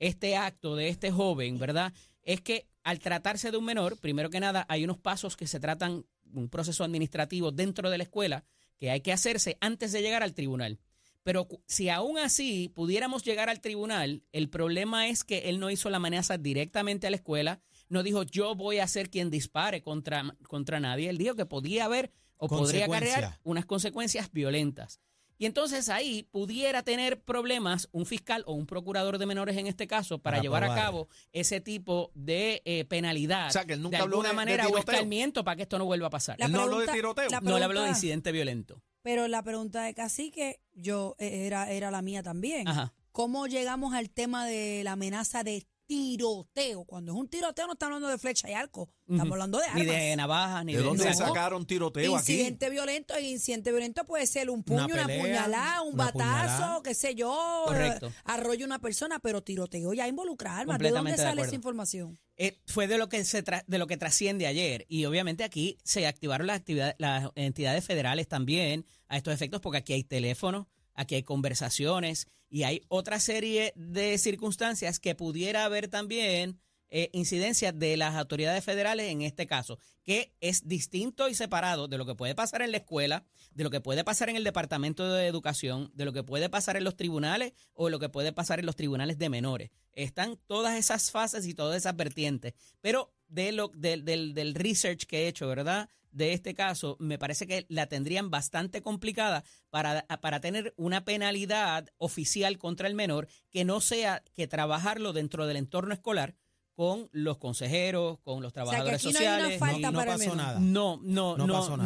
este 0.00 0.36
acto 0.36 0.74
de 0.74 0.88
este 0.88 1.12
joven, 1.12 1.58
¿verdad? 1.58 1.92
Es 2.22 2.40
que 2.40 2.66
al 2.82 2.98
tratarse 2.98 3.50
de 3.50 3.56
un 3.56 3.64
menor, 3.64 3.98
primero 3.98 4.30
que 4.30 4.40
nada, 4.40 4.66
hay 4.68 4.82
unos 4.82 4.98
pasos 4.98 5.36
que 5.36 5.46
se 5.46 5.60
tratan, 5.60 6.04
un 6.32 6.48
proceso 6.48 6.82
administrativo 6.82 7.52
dentro 7.52 7.90
de 7.90 7.98
la 7.98 8.04
escuela 8.04 8.44
que 8.78 8.90
hay 8.90 9.02
que 9.02 9.12
hacerse 9.12 9.58
antes 9.60 9.92
de 9.92 10.02
llegar 10.02 10.22
al 10.22 10.34
tribunal. 10.34 10.80
Pero 11.22 11.46
si 11.66 11.90
aún 11.90 12.18
así 12.18 12.70
pudiéramos 12.74 13.22
llegar 13.22 13.50
al 13.50 13.60
tribunal, 13.60 14.24
el 14.32 14.48
problema 14.48 15.08
es 15.08 15.22
que 15.22 15.50
él 15.50 15.60
no 15.60 15.70
hizo 15.70 15.90
la 15.90 15.98
amenaza 15.98 16.38
directamente 16.38 17.06
a 17.06 17.10
la 17.10 17.16
escuela, 17.16 17.60
no 17.90 18.02
dijo 18.02 18.22
yo 18.22 18.54
voy 18.54 18.78
a 18.78 18.88
ser 18.88 19.10
quien 19.10 19.28
dispare 19.28 19.82
contra, 19.82 20.34
contra 20.48 20.80
nadie, 20.80 21.10
él 21.10 21.18
dijo 21.18 21.34
que 21.34 21.44
podía 21.44 21.84
haber 21.84 22.10
o 22.38 22.48
podría 22.48 22.86
acarrear 22.86 23.38
unas 23.42 23.66
consecuencias 23.66 24.32
violentas. 24.32 24.98
Y 25.40 25.46
entonces 25.46 25.88
ahí 25.88 26.24
pudiera 26.30 26.82
tener 26.82 27.18
problemas 27.22 27.88
un 27.92 28.04
fiscal 28.04 28.44
o 28.46 28.52
un 28.52 28.66
procurador 28.66 29.16
de 29.16 29.24
menores 29.24 29.56
en 29.56 29.66
este 29.66 29.86
caso 29.86 30.18
para, 30.18 30.36
Para 30.36 30.42
llevar 30.42 30.64
a 30.64 30.74
cabo 30.74 31.08
ese 31.32 31.62
tipo 31.62 32.10
de 32.14 32.60
eh, 32.66 32.84
penalidad. 32.84 33.48
O 33.48 33.50
sea, 33.50 33.64
que 33.64 33.72
él 33.72 33.80
nunca 33.82 33.96
de 33.96 34.02
habló 34.02 34.16
alguna 34.16 34.28
de- 34.28 34.32
de 34.34 34.36
manera 34.36 34.64
o 34.64 34.66
tiroteo. 34.68 34.92
escarmiento 34.92 35.42
para 35.42 35.56
que 35.56 35.62
esto 35.62 35.78
no 35.78 35.86
vuelva 35.86 36.08
a 36.08 36.10
pasar. 36.10 36.36
La 36.38 36.44
Él 36.44 36.52
no 36.52 36.60
habló 36.60 36.78
de 36.80 36.88
tiroteo. 36.88 37.28
no 37.40 37.58
le 37.58 37.64
hablo 37.64 37.80
de 37.82 37.88
incidente 37.88 38.32
violento. 38.32 38.82
Pero 39.02 39.28
la 39.28 39.42
pregunta 39.42 39.82
de 39.84 39.94
Cacique, 39.94 40.60
yo 40.74 41.16
eh, 41.18 41.46
era, 41.46 41.70
era 41.72 41.90
la 41.90 42.02
mía 42.02 42.22
también. 42.22 42.68
Ajá. 42.68 42.92
¿Cómo 43.10 43.46
llegamos 43.46 43.94
al 43.94 44.10
tema 44.10 44.44
de 44.46 44.82
la 44.84 44.92
amenaza 44.92 45.42
de 45.42 45.66
tiroteo? 45.90 46.84
Cuando 46.84 47.12
es 47.12 47.18
un 47.18 47.28
tiroteo 47.28 47.66
no 47.66 47.72
estamos 47.72 47.94
hablando 47.94 48.08
de 48.08 48.18
flecha 48.18 48.48
y 48.48 48.52
arco, 48.52 48.88
estamos 49.08 49.32
hablando 49.32 49.58
de 49.58 49.64
Ni 49.74 49.80
armas. 49.80 49.96
de 49.96 50.16
navajas, 50.16 50.64
ni 50.64 50.72
¿De 50.72 50.78
de... 50.78 50.84
dónde 50.84 51.04
No. 51.04 51.14
sacaron 51.14 51.66
tiroteo 51.66 52.16
aquí? 52.16 52.32
Incidente 52.32 52.70
violento, 52.70 53.14
el 53.14 53.24
incidente 53.24 53.70
violento 53.72 54.04
puede 54.04 54.26
ser 54.28 54.50
un 54.50 54.62
puño, 54.62 54.84
Una 54.84 55.04
puñalada, 55.06 55.82
un 55.82 55.94
una 55.94 56.04
batazo, 56.04 56.12
puñalada. 56.56 56.82
qué 56.84 56.94
sé 56.94 57.14
yo, 57.16 57.62
Correcto. 57.66 58.06
eh, 58.06 58.12
arroyo 58.24 58.64
a 58.64 58.66
una 58.66 58.78
persona, 58.78 59.18
pero 59.18 59.42
tiroteo 59.42 59.92
ya 59.92 60.06
involucra 60.06 60.56
armas. 60.58 60.78
¿De 60.78 60.90
dónde 60.90 61.10
de 61.12 61.16
sale 61.18 61.42
esa 61.42 61.54
información? 61.56 62.18
Eh, 62.36 62.60
fue 62.66 62.86
de 62.86 62.96
lo 62.96 63.08
que 63.08 63.24
se 63.24 63.44
tra- 63.44 63.64
de 63.66 63.78
lo 63.78 63.86
que 63.86 63.96
trasciende 63.96 64.46
ayer 64.46 64.86
y 64.88 65.04
obviamente 65.06 65.42
aquí 65.44 65.76
se 65.84 66.06
activaron 66.06 66.46
las 66.46 66.56
actividades 66.58 66.94
las 66.98 67.30
entidades 67.34 67.84
federales 67.84 68.28
también 68.28 68.86
a 69.08 69.16
estos 69.16 69.34
efectos 69.34 69.60
porque 69.60 69.78
aquí 69.78 69.92
hay 69.92 70.04
teléfonos, 70.04 70.66
aquí 71.00 71.14
hay 71.14 71.22
conversaciones 71.22 72.28
y 72.50 72.64
hay 72.64 72.82
otra 72.88 73.20
serie 73.20 73.72
de 73.74 74.18
circunstancias 74.18 75.00
que 75.00 75.14
pudiera 75.14 75.64
haber 75.64 75.88
también 75.88 76.60
eh, 76.90 77.08
incidencias 77.12 77.78
de 77.78 77.96
las 77.96 78.16
autoridades 78.16 78.62
federales 78.64 79.10
en 79.10 79.22
este 79.22 79.46
caso, 79.46 79.78
que 80.04 80.34
es 80.40 80.68
distinto 80.68 81.28
y 81.28 81.34
separado 81.34 81.88
de 81.88 81.96
lo 81.96 82.04
que 82.04 82.16
puede 82.16 82.34
pasar 82.34 82.60
en 82.62 82.72
la 82.72 82.78
escuela, 82.78 83.24
de 83.52 83.64
lo 83.64 83.70
que 83.70 83.80
puede 83.80 84.04
pasar 84.04 84.28
en 84.28 84.36
el 84.36 84.44
Departamento 84.44 85.10
de 85.10 85.26
Educación, 85.26 85.90
de 85.94 86.04
lo 86.04 86.12
que 86.12 86.22
puede 86.22 86.50
pasar 86.50 86.76
en 86.76 86.84
los 86.84 86.96
tribunales 86.96 87.54
o 87.72 87.88
lo 87.88 87.98
que 87.98 88.08
puede 88.08 88.32
pasar 88.32 88.58
en 88.58 88.66
los 88.66 88.76
tribunales 88.76 89.16
de 89.18 89.30
menores. 89.30 89.70
Están 89.92 90.38
todas 90.46 90.76
esas 90.76 91.10
fases 91.10 91.46
y 91.46 91.54
todas 91.54 91.76
esas 91.78 91.96
vertientes, 91.96 92.54
pero 92.82 93.14
de 93.28 93.52
lo, 93.52 93.68
del, 93.68 94.04
del, 94.04 94.34
del 94.34 94.54
research 94.54 95.06
que 95.06 95.20
he 95.20 95.28
hecho, 95.28 95.48
¿verdad? 95.48 95.88
De 96.10 96.32
este 96.32 96.54
caso, 96.54 96.96
me 96.98 97.18
parece 97.18 97.46
que 97.46 97.66
la 97.68 97.86
tendrían 97.86 98.30
bastante 98.30 98.82
complicada 98.82 99.44
para, 99.70 100.06
para 100.20 100.40
tener 100.40 100.74
una 100.76 101.04
penalidad 101.04 101.88
oficial 101.98 102.58
contra 102.58 102.88
el 102.88 102.94
menor 102.94 103.28
que 103.50 103.64
no 103.64 103.80
sea 103.80 104.22
que 104.34 104.48
trabajarlo 104.48 105.12
dentro 105.12 105.46
del 105.46 105.56
entorno 105.56 105.94
escolar 105.94 106.34
con 106.74 107.08
los 107.12 107.38
consejeros, 107.38 108.18
con 108.20 108.42
los 108.42 108.52
sea, 108.54 108.64
que 108.64 108.70
trabajadores 108.70 109.06
aquí 109.06 109.12
no 109.12 109.18
hay 109.18 109.26
una 109.26 109.36
sociales. 109.50 109.58
falta 109.58 109.90
no, 109.90 109.92
no 109.92 109.98
para 109.98 110.12
pasó 110.16 110.34
nada. 110.34 110.60
No, 110.60 111.00
no, 111.02 111.36
No 111.36 111.46
no, 111.46 111.52
pasó 111.52 111.76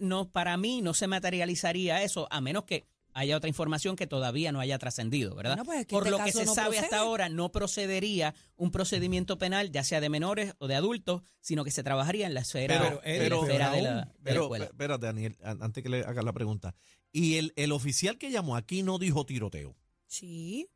no, 0.00 0.30
para 0.30 0.56
mí 0.56 0.82
no 0.82 0.94
se 0.94 1.06
materializaría 1.06 2.02
eso 2.02 2.28
a 2.30 2.40
menos 2.40 2.64
que 2.64 2.86
haya 3.14 3.36
otra 3.36 3.48
información 3.48 3.96
que 3.96 4.06
todavía 4.06 4.52
no 4.52 4.60
haya 4.60 4.78
trascendido, 4.78 5.34
¿verdad? 5.34 5.52
Bueno, 5.56 5.64
pues 5.64 5.80
es 5.80 5.86
que 5.86 5.94
Por 5.94 6.06
este 6.06 6.18
lo 6.18 6.24
que 6.24 6.32
se 6.32 6.44
no 6.44 6.54
sabe 6.54 6.78
hasta 6.78 6.98
ahora, 6.98 7.28
no 7.28 7.52
procedería 7.52 8.34
un 8.56 8.70
procedimiento 8.70 9.38
penal, 9.38 9.70
ya 9.70 9.84
sea 9.84 10.00
de 10.00 10.08
menores 10.08 10.54
o 10.58 10.66
de 10.68 10.74
adultos, 10.74 11.22
sino 11.40 11.64
que 11.64 11.70
se 11.70 11.82
trabajaría 11.82 12.26
en 12.26 12.34
la 12.34 12.40
esfera, 12.40 12.78
Pero, 12.78 12.94
la 12.96 13.00
pero, 13.02 13.42
esfera 13.42 13.70
de 13.70 13.76
aún, 13.76 13.84
la, 13.84 13.90
de 13.90 13.96
la 13.96 14.12
pero, 14.22 14.42
escuela. 14.42 14.64
espérate, 14.66 15.06
Daniel, 15.06 15.36
an- 15.42 15.62
antes 15.62 15.82
que 15.82 15.88
le 15.88 16.00
haga 16.04 16.22
la 16.22 16.32
pregunta. 16.32 16.74
Y 17.10 17.36
el, 17.36 17.52
el 17.56 17.72
oficial 17.72 18.16
que 18.18 18.30
llamó 18.30 18.56
aquí 18.56 18.82
no 18.82 18.98
dijo 18.98 19.26
tiroteo. 19.26 19.76
Sí, 20.06 20.68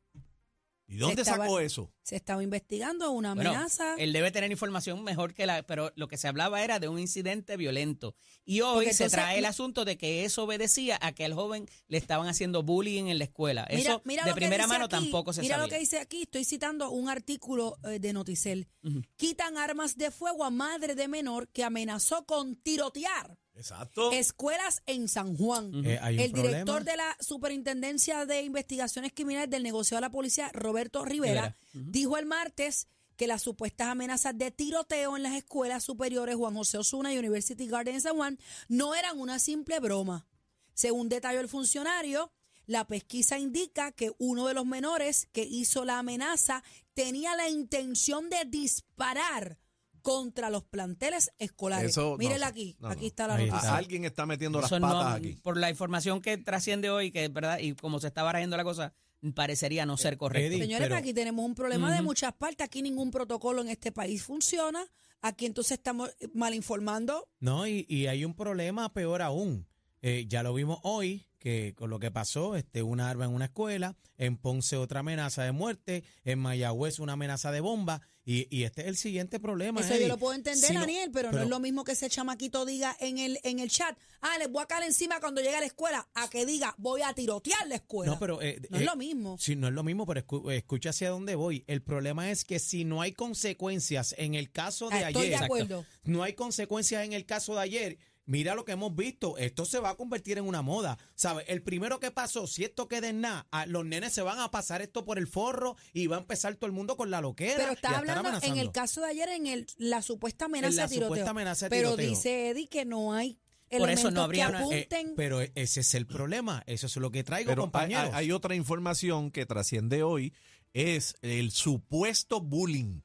¿Y 0.89 0.99
dónde 0.99 1.23
Estaba- 1.23 1.45
sacó 1.45 1.59
eso? 1.61 1.93
se 2.03 2.15
estaba 2.15 2.43
investigando 2.45 3.11
una 3.11 3.35
Bueno, 3.35 3.51
amenaza. 3.51 3.97
él 3.99 4.13
debe 4.13 4.31
tener 4.31 4.53
información 4.53 5.03
mejor 5.03 5.35
que 5.35 5.45
la, 5.45 5.65
pero 5.65 5.93
lo 5.97 6.07
que 6.07 6.17
se 6.17 6.29
hablaba 6.29 6.63
era 6.63 6.79
de 6.79 6.87
un 6.89 7.01
incidente 7.01 7.57
violento. 7.57 8.15
Y 8.45 8.61
hoy 8.61 8.75
Porque 8.85 8.95
se 8.95 9.05
entonces- 9.05 9.13
trae 9.21 9.39
el 9.39 9.45
asunto 9.47 9.85
de 9.85 9.99
que 9.99 10.25
eso 10.25 10.45
obedecía 10.45 10.97
a 11.03 11.11
que 11.13 11.25
al 11.25 11.35
joven 11.35 11.67
le 11.89 11.99
estaban 11.99 12.29
haciendo 12.29 12.63
bullying 12.63 13.07
en 13.07 13.19
la 13.19 13.25
escuela. 13.25 13.67
Mira- 13.69 13.81
Eso 13.91 14.03
mira 14.05 14.25
de 14.25 14.35
primera 14.35 14.69
mano 14.69 14.85
aquí, 14.85 14.91
tampoco 14.93 15.33
se 15.33 15.41
Mira 15.41 15.57
sabía. 15.57 15.67
lo 15.67 15.71
que 15.73 15.81
dice 15.81 15.99
aquí, 15.99 16.23
estoy 16.23 16.45
citando 16.45 16.91
un 16.91 17.09
artículo 17.09 17.79
eh, 17.83 17.99
de 17.99 18.13
Noticel. 18.13 18.69
Quitan 19.17 19.59
armas 19.59 19.97
de 19.97 20.13
fuego 20.13 20.45
a 20.45 20.51
madre 20.51 20.95
de 20.95 21.09
menor 21.09 21.49
que 21.49 21.65
amenazó 21.65 22.25
con 22.27 22.55
tirotear 22.55 23.37
Exacto. 23.57 24.13
escuelas 24.13 24.83
en 24.87 25.09
San 25.09 25.37
Juan. 25.37 25.85
Eh, 25.85 25.99
hay 26.01 26.15
un 26.17 26.21
El 26.21 26.33
director 26.33 26.65
problema. 26.65 26.91
de 26.91 26.97
la 26.97 27.17
Superintendencia 27.21 28.27
de 28.27 28.43
Investigaciones 28.43 29.13
Criminales 29.15 29.51
del 29.51 29.63
Negocio 29.63 29.97
de 29.97 30.03
la 30.03 30.11
Policía, 30.11 30.51
Roberto 30.53 31.05
Rivera, 31.05 31.57
Rivera. 31.73 31.91
dijo 31.93 32.17
el 32.19 32.27
martes 32.27 32.89
que 33.17 33.27
las 33.27 33.43
supuestas 33.43 33.89
amenazas 33.89 34.37
de 34.37 34.51
tiroteo 34.51 35.17
en 35.17 35.23
las 35.23 35.35
escuelas 35.35 35.83
superiores 35.85 36.37
Juan 36.37 36.55
José 36.55 36.77
Osuna 36.79 37.13
y 37.15 37.19
University 37.19 37.67
Garden 37.67 37.95
en 37.95 38.01
San 38.03 38.15
Juan 38.15 38.39
no 38.69 38.95
eran 38.95 39.19
una 39.19 39.39
simple 39.39 39.81
broma. 39.81 40.27
Según 40.75 41.09
detalló 41.09 41.41
el 41.41 41.49
funcionario, 41.49 42.31
la 42.67 42.87
pesquisa 42.87 43.39
indica 43.39 43.93
que 43.93 44.13
uno 44.19 44.47
de 44.49 44.53
los 44.55 44.67
menores 44.67 45.29
que 45.33 45.45
hizo 45.45 45.87
la 45.87 45.99
amenaza 45.99 46.63
tenía 46.93 47.35
la 47.37 47.49
intención 47.49 48.29
de 48.29 48.45
disparar 48.45 49.59
contra 50.07 50.51
los 50.51 50.63
planteles 50.63 51.33
escolares. 51.39 51.91
Eso 51.91 52.17
Mírenla 52.17 52.47
aquí, 52.47 52.77
No, 52.79 52.87
aquí 52.87 53.07
está 53.07 53.27
la 53.27 53.37
noticia. 53.39 53.77
alguien 53.77 54.05
está 54.05 54.25
metiendo 54.25 54.61
las 54.61 54.71
Eso 54.71 54.79
no- 54.79 54.87
patas 54.87 55.17
aquí. 55.17 55.33
por 55.43 55.57
la 55.57 55.69
información 55.69 56.21
que 56.23 56.39
trasciende 56.39 56.91
hoy, 56.91 57.11
que 57.11 57.27
verdad, 57.27 57.59
y 57.59 57.75
como 57.75 57.99
se 57.99 58.07
está 58.07 58.23
barajando 58.23 58.57
la 58.57 58.63
cosa, 58.63 58.95
parecería 59.35 59.85
no 59.85 59.97
ser 59.97 60.17
correcto. 60.17 60.47
Eddie, 60.47 60.61
Señores, 60.63 60.87
pero- 60.87 60.97
aquí 61.01 61.13
tenemos 61.13 61.45
un 61.45 61.57
problema 61.57 61.93
de 61.93 62.03
muchas 62.03 62.33
partes. 62.35 62.65
Aquí 62.65 62.83
ningún 62.83 63.11
protocolo 63.11 63.63
en 63.63 63.69
este 63.69 63.91
país 63.91 64.23
funciona. 64.23 64.87
aquí 65.23 65.45
entonces 65.47 65.73
estamos 65.79 66.11
mal 66.35 66.55
informando. 66.55 67.29
No, 67.41 67.67
y, 67.67 67.85
y 67.89 68.07
hay 68.07 68.25
un 68.25 68.35
problema 68.35 68.93
peor 68.93 69.23
aún. 69.23 69.67
Eh, 70.03 70.27
ya 70.29 70.45
lo 70.45 70.55
vimos 70.55 70.79
hoy, 70.85 71.27
que 71.41 71.75
con 71.75 71.91
lo 71.91 71.99
que 71.99 72.13
pasó, 72.13 72.55
este, 72.55 72.83
una 72.85 73.11
arma 73.11 73.25
en 73.25 73.33
una 73.35 73.47
escuela, 73.47 73.97
en 74.19 74.37
Ponce 74.37 74.77
otra 74.77 75.01
amenaza 75.01 75.43
de 75.43 75.51
muerte, 75.51 76.05
en 76.25 76.39
Mayagüez 76.39 77.01
una 77.01 77.15
amenaza 77.15 77.51
de 77.51 77.61
bomba, 77.61 78.03
y, 78.29 78.49
y 78.55 78.65
este 78.65 78.83
es 78.83 78.89
el 78.89 78.97
siguiente 78.97 79.39
problema. 79.41 79.81
Eso 79.81 79.97
yo 79.97 80.09
lo 80.09 80.19
puedo 80.19 80.35
entender, 80.35 80.67
Si 80.69 80.75
no- 80.75 80.81
Daniel, 80.81 81.11
pero, 81.13 81.31
no 81.33 81.41
es 81.43 81.49
lo 81.49 81.61
mismo 81.61 81.85
que 81.85 81.93
ese 81.93 82.11
chamaquito 82.11 82.67
diga 82.67 82.95
en 83.01 83.19
el, 83.19 83.39
en 83.45 83.61
el 83.61 83.71
chat, 83.71 83.97
ah, 84.21 84.37
les 84.39 84.51
voy 84.51 84.63
a 84.65 84.67
caer 84.67 84.83
encima 84.85 85.21
cuando 85.21 85.41
llegue 85.41 85.55
a 85.57 85.61
la 85.61 85.67
escuela, 85.67 86.09
a 86.13 86.29
que 86.29 86.45
diga, 86.45 86.75
voy 86.77 87.03
a 87.03 87.15
tirotear 87.15 87.67
la 87.69 87.77
escuela. 87.77 88.13
No, 88.13 88.19
pero 88.19 88.43
eh, 88.43 88.61
No 88.69 88.77
es 88.79 88.83
eh, 88.83 88.87
lo 88.87 88.97
mismo. 88.97 89.39
Sí, 89.39 89.55
no 89.55 89.69
es 89.69 89.73
lo 89.75 89.85
mismo, 89.85 90.05
pero 90.07 90.21
escu- 90.27 90.53
escucha 90.53 90.91
hacia 90.91 91.09
dónde 91.11 91.37
voy. 91.37 91.63
El 91.69 91.83
problema 91.83 92.31
es 92.31 92.45
que 92.45 92.59
si 92.59 92.85
no 92.85 93.01
hay 93.01 93.13
consecuencias 93.13 94.15
en 94.19 94.35
el 94.35 94.51
caso 94.51 94.89
de 94.91 94.97
Ah, 94.97 95.09
Estoy 95.11 95.27
ayer, 95.27 95.39
de 95.39 95.45
acuerdo. 95.45 95.87
no 96.05 96.23
hay 96.25 96.33
consecuencias 96.33 97.05
en 97.05 97.13
el 97.13 97.25
caso 97.27 97.55
de 97.55 97.61
ayer. 97.61 97.99
Mira 98.29 98.57
lo 98.57 98.65
que 98.65 98.73
hemos 98.73 98.95
visto, 98.97 99.39
esto 99.39 99.65
se 99.65 99.79
va 99.79 99.91
a 99.91 99.95
convertir 99.97 100.37
en 100.39 100.45
una 100.47 100.61
moda. 100.61 100.99
¿Sabes? 101.15 101.45
El 101.49 101.63
primero 101.63 102.01
que 102.01 102.11
pasó, 102.11 102.47
si 102.49 102.65
esto 102.65 102.89
queda 102.89 103.09
en 103.09 103.21
nada, 103.21 103.47
a- 103.53 103.67
los 103.67 103.85
nenes 103.87 104.13
se 104.13 104.23
van 104.23 104.41
a 104.41 104.51
pasar 104.51 104.83
esto 104.83 105.05
por 105.05 105.17
el 105.19 105.29
forro 105.29 105.77
y 105.93 106.09
va 106.09 106.17
a 106.17 106.21
empezar 106.21 106.57
todo 106.57 106.67
el 106.67 106.73
mundo 106.73 106.97
con 106.97 107.11
la 107.11 107.21
loquera. 107.21 107.55
Pero 107.57 107.73
está 107.73 107.89
estar 107.89 107.95
hablando 108.01 108.39
en 108.45 108.57
el 108.59 108.73
caso 108.73 109.01
de 109.01 109.07
ayer, 109.09 109.29
en 109.29 109.47
el, 109.47 109.67
la 109.79 110.03
supuesta 110.03 110.47
amenaza 110.47 110.71
En 110.71 110.77
la 110.77 110.83
de 110.83 110.89
tiroteo. 110.89 111.09
supuesta 111.09 111.31
amenaza 111.31 111.67
de 111.67 111.71
pero 111.71 111.91
tiroteo. 111.91 112.09
dice 112.11 112.51
Eddie 112.51 112.69
que 112.69 112.85
no 112.85 113.13
hay 113.15 113.39
Por 113.71 113.91
eso 113.91 114.11
no 114.11 114.23
habría 114.23 114.49
una- 114.49 114.61
Eh, 114.61 114.87
apunten. 114.89 115.15
pero 115.17 115.41
ese 115.41 115.81
es 115.81 115.95
el 115.95 116.07
problema, 116.07 116.63
eso 116.67 116.87
es 116.87 116.97
lo 116.97 117.11
que 117.11 117.23
traigo, 117.25 117.49
Pero 117.51 117.63
hay, 117.63 117.67
compañeros. 117.67 118.05
hay- 118.13 118.25
hay 118.27 118.33
otra 118.33 118.55
información 118.57 119.31
que 119.31 119.45
trasciende 119.47 120.03
hoy, 120.03 120.33
es 120.73 121.15
el 121.23 121.51
supuesto 121.53 122.41
bullying. 122.41 123.01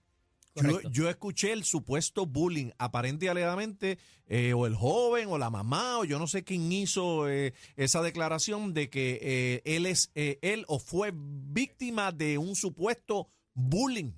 Yo, 0.91 1.09
escuché 1.09 1.53
el 1.53 1.63
supuesto 1.63 2.25
bullying, 2.25 2.71
aparente 2.77 3.25
y 3.25 3.29
alegadamente, 3.29 3.97
eh, 4.27 4.53
o 4.53 4.65
el 4.65 4.75
joven, 4.75 5.29
o 5.29 5.37
la 5.37 5.49
mamá, 5.49 5.99
o 5.99 6.03
yo 6.03 6.19
no 6.19 6.27
sé 6.27 6.43
quién 6.43 6.69
hizo 6.71 7.29
eh, 7.29 7.53
esa 7.77 8.01
declaración 8.01 8.73
de 8.73 8.89
que 8.89 9.19
eh, 9.21 9.61
él 9.63 9.85
es, 9.85 10.11
él 10.13 10.65
o 10.67 10.79
fue 10.79 11.13
víctima 11.15 12.11
de 12.11 12.37
un 12.37 12.55
supuesto 12.55 13.29
bullying. 13.53 14.11